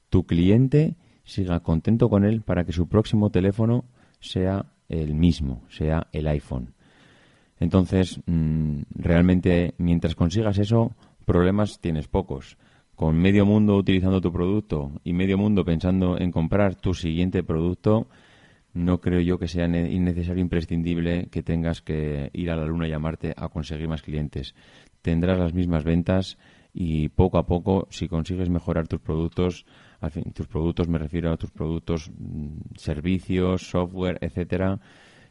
tu 0.10 0.26
cliente 0.26 0.96
siga 1.24 1.62
contento 1.62 2.10
con 2.10 2.26
él 2.26 2.42
para 2.42 2.66
que 2.66 2.74
su 2.74 2.88
próximo 2.88 3.30
teléfono 3.30 3.86
sea 4.20 4.66
el 4.90 5.16
mismo, 5.16 5.64
sea 5.70 6.08
el 6.12 6.28
iPhone. 6.28 6.74
Entonces, 7.60 8.20
mm, 8.26 8.82
realmente, 8.96 9.74
mientras 9.78 10.16
consigas 10.16 10.58
eso, 10.58 10.96
problemas 11.26 11.80
tienes 11.80 12.08
pocos. 12.08 12.58
Con 12.96 13.18
medio 13.18 13.46
mundo 13.46 13.76
utilizando 13.76 14.22
tu 14.22 14.32
producto 14.32 14.92
y 15.04 15.14
medio 15.14 15.38
mundo 15.38 15.66
pensando 15.66 16.20
en 16.20 16.32
comprar 16.32 16.76
tu 16.76 16.94
siguiente 16.94 17.44
producto, 17.44 18.08
no 18.74 19.02
creo 19.02 19.20
yo 19.20 19.40
que 19.40 19.48
sea 19.48 19.68
ne- 19.68 19.92
innecesario, 19.92 20.42
imprescindible 20.42 21.28
que 21.32 21.42
tengas 21.42 21.82
que 21.82 22.30
ir 22.34 22.52
a 22.52 22.56
la 22.56 22.66
luna 22.66 22.88
y 22.88 22.92
llamarte 22.92 23.34
a 23.36 23.50
conseguir 23.50 23.88
más 23.88 24.04
clientes. 24.04 24.54
Tendrás 25.02 25.40
las 25.40 25.54
mismas 25.54 25.84
ventas 25.84 26.38
y 26.74 27.10
poco 27.10 27.38
a 27.38 27.46
poco, 27.46 27.88
si 27.90 28.08
consigues 28.08 28.50
mejorar 28.50 28.88
tus 28.88 29.00
productos, 29.00 29.66
al 30.00 30.12
fin, 30.12 30.32
tus 30.34 30.48
productos 30.48 30.88
me 30.88 31.00
refiero 31.00 31.32
a 31.32 31.38
tus 31.38 31.52
productos, 31.52 32.12
mm, 32.16 32.76
servicios, 32.78 33.70
software, 33.70 34.18
etcétera, 34.22 34.80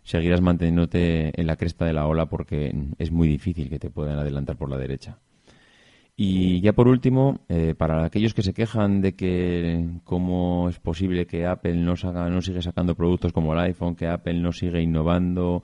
seguirás 0.02 0.40
manteniéndote 0.40 1.40
en 1.40 1.46
la 1.46 1.56
cresta 1.56 1.84
de 1.84 1.92
la 1.92 2.06
ola 2.06 2.26
porque 2.26 2.74
es 2.98 3.10
muy 3.12 3.28
difícil 3.28 3.68
que 3.68 3.78
te 3.78 3.90
puedan 3.90 4.18
adelantar 4.18 4.56
por 4.56 4.68
la 4.68 4.78
derecha. 4.78 5.18
Y 6.14 6.60
ya 6.60 6.74
por 6.74 6.88
último, 6.88 7.40
eh, 7.48 7.74
para 7.76 8.04
aquellos 8.04 8.34
que 8.34 8.42
se 8.42 8.52
quejan 8.52 9.00
de 9.00 9.14
que 9.14 9.88
cómo 10.04 10.68
es 10.68 10.78
posible 10.78 11.26
que 11.26 11.46
Apple 11.46 11.76
no, 11.76 11.96
saca, 11.96 12.28
no 12.28 12.42
sigue 12.42 12.60
sacando 12.60 12.94
productos 12.94 13.32
como 13.32 13.54
el 13.54 13.60
iPhone, 13.60 13.96
que 13.96 14.06
Apple 14.08 14.34
no 14.34 14.52
sigue 14.52 14.82
innovando, 14.82 15.62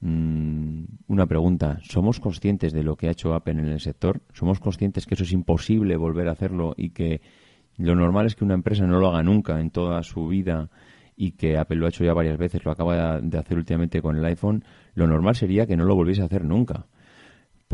mm, 0.00 0.84
una 1.08 1.26
pregunta, 1.26 1.78
¿somos 1.82 2.20
conscientes 2.20 2.74
de 2.74 2.82
lo 2.82 2.96
que 2.96 3.08
ha 3.08 3.12
hecho 3.12 3.34
Apple 3.34 3.54
en 3.54 3.68
el 3.68 3.80
sector? 3.80 4.20
¿Somos 4.34 4.60
conscientes 4.60 5.06
que 5.06 5.14
eso 5.14 5.24
es 5.24 5.32
imposible 5.32 5.96
volver 5.96 6.28
a 6.28 6.32
hacerlo 6.32 6.74
y 6.76 6.90
que 6.90 7.22
lo 7.78 7.94
normal 7.94 8.26
es 8.26 8.36
que 8.36 8.44
una 8.44 8.54
empresa 8.54 8.86
no 8.86 8.98
lo 9.00 9.08
haga 9.08 9.22
nunca 9.22 9.60
en 9.60 9.70
toda 9.70 10.02
su 10.02 10.28
vida 10.28 10.68
y 11.16 11.32
que 11.32 11.56
Apple 11.56 11.78
lo 11.78 11.86
ha 11.86 11.88
hecho 11.88 12.04
ya 12.04 12.12
varias 12.12 12.36
veces, 12.36 12.64
lo 12.64 12.70
acaba 12.70 13.20
de 13.20 13.38
hacer 13.38 13.56
últimamente 13.56 14.02
con 14.02 14.16
el 14.16 14.24
iPhone, 14.26 14.62
lo 14.94 15.06
normal 15.06 15.36
sería 15.36 15.66
que 15.66 15.76
no 15.76 15.84
lo 15.86 15.94
volviese 15.94 16.22
a 16.22 16.26
hacer 16.26 16.44
nunca 16.44 16.86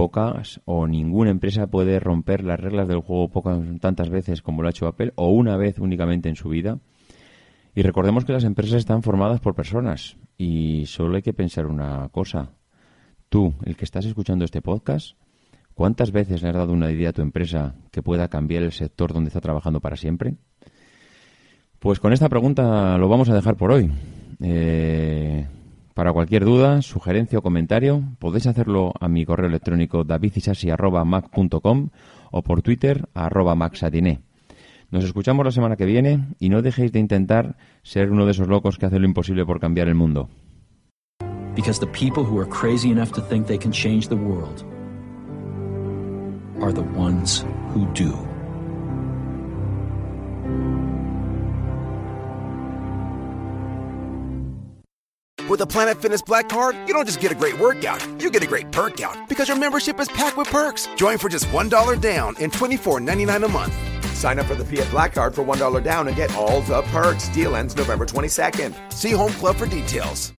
pocas 0.01 0.63
o 0.65 0.87
ninguna 0.87 1.29
empresa 1.29 1.67
puede 1.67 2.01
romper 2.01 2.43
las 2.43 2.59
reglas 2.59 2.89
del 2.89 3.01
juego 3.01 3.29
pocas 3.29 3.59
tantas 3.83 4.09
veces 4.09 4.41
como 4.41 4.63
lo 4.63 4.69
ha 4.69 4.71
hecho 4.71 4.87
Apple 4.87 5.13
o 5.15 5.29
una 5.29 5.59
vez 5.59 5.79
únicamente 5.79 6.31
en 6.31 6.37
su 6.37 6.49
vida. 6.49 6.79
Y 7.75 7.83
recordemos 7.83 8.25
que 8.25 8.33
las 8.33 8.45
empresas 8.45 8.79
están 8.79 9.03
formadas 9.03 9.41
por 9.41 9.55
personas 9.55 10.17
y 10.39 10.87
solo 10.87 11.17
hay 11.17 11.23
que 11.23 11.35
pensar 11.35 11.67
una 11.67 12.09
cosa. 12.09 12.49
Tú, 13.29 13.53
el 13.67 13.77
que 13.77 13.85
estás 13.85 14.07
escuchando 14.07 14.47
este 14.47 14.63
podcast, 14.63 15.19
¿cuántas 15.75 16.13
veces 16.13 16.41
le 16.41 16.49
has 16.49 16.55
dado 16.55 16.73
una 16.73 16.91
idea 16.91 17.11
a 17.11 17.13
tu 17.13 17.21
empresa 17.21 17.75
que 17.91 18.01
pueda 18.01 18.29
cambiar 18.29 18.63
el 18.63 18.73
sector 18.73 19.13
donde 19.13 19.29
está 19.29 19.43
trabajando 19.43 19.81
para 19.81 19.97
siempre? 19.97 20.37
Pues 21.79 22.01
con 22.01 22.15
esta 22.15 22.31
pregunta 22.31 22.97
lo 22.97 23.07
vamos 23.11 23.29
a 23.29 23.35
dejar 23.35 23.57
por 23.57 23.71
hoy. 23.71 23.93
Eh, 24.43 25.47
para 25.95 26.13
cualquier 26.13 26.45
duda, 26.45 26.83
sugerencia 26.83 27.39
o 27.39 27.43
comentario, 27.43 28.03
podéis 28.19 28.47
hacerlo 28.47 28.93
a 29.01 29.09
mi 29.09 29.25
correo 29.25 29.49
electrónico 29.49 30.05
davidisasi.mac.com 30.05 31.89
o 32.31 32.43
por 32.43 32.63
Twitter 32.63 33.09
arroba. 33.15 33.57
Nos 34.91 35.05
escuchamos 35.05 35.45
la 35.45 35.53
semana 35.53 35.77
que 35.77 35.85
viene 35.85 36.29
y 36.39 36.49
no 36.49 36.63
dejéis 36.63 36.93
de 36.93 36.99
intentar 36.99 37.57
ser 37.83 38.11
uno 38.11 38.25
de 38.25 38.33
esos 38.33 38.49
locos 38.49 38.77
que 38.79 38.87
hacen 38.87 39.03
lo 39.03 39.09
imposible 39.09 39.45
por 39.45 39.61
cambiar 39.61 39.89
el 39.89 39.95
mundo. 39.95 40.29
Because 41.55 41.79
the 41.81 41.87
people 41.87 42.25
who 42.25 42.41
are 42.41 42.49
crazy 42.49 42.91
enough 42.91 43.13
to 43.13 43.21
think 43.21 43.47
they 43.47 43.59
can 43.59 43.73
change 43.73 44.09
the 44.09 44.17
world 44.17 44.65
are 46.63 46.73
the 46.73 46.85
ones 46.97 47.45
who 47.75 47.87
do. 47.93 48.15
With 55.51 55.63
a 55.63 55.67
Planet 55.67 56.01
Fitness 56.01 56.23
Black 56.23 56.49
Card, 56.49 56.77
you 56.87 56.95
don't 56.95 57.05
just 57.07 57.19
get 57.19 57.33
a 57.33 57.35
great 57.35 57.59
workout, 57.59 58.01
you 58.23 58.31
get 58.31 58.45
a 58.45 58.47
great 58.47 58.71
perk 58.71 59.01
out 59.01 59.29
because 59.29 59.49
your 59.49 59.59
membership 59.59 59.99
is 59.99 60.07
packed 60.07 60.37
with 60.37 60.47
perks. 60.47 60.89
Join 60.95 61.19
for 61.19 61.29
just 61.29 61.47
$1 61.47 62.01
down 62.01 62.37
and 62.39 62.53
$24.99 62.53 63.45
a 63.45 63.49
month. 63.49 63.75
Sign 64.15 64.39
up 64.39 64.47
for 64.47 64.55
the 64.55 64.65
Fiat 64.65 64.89
Black 64.93 65.13
Card 65.13 65.35
for 65.35 65.45
$1 65.45 65.83
down 65.83 66.07
and 66.07 66.17
get 66.17 66.33
all 66.37 66.61
the 66.61 66.83
perks. 66.83 67.27
Deal 67.31 67.57
ends 67.57 67.75
November 67.75 68.07
22nd. 68.07 68.93
See 68.93 69.11
Home 69.11 69.33
Club 69.33 69.57
for 69.57 69.67
details. 69.67 70.29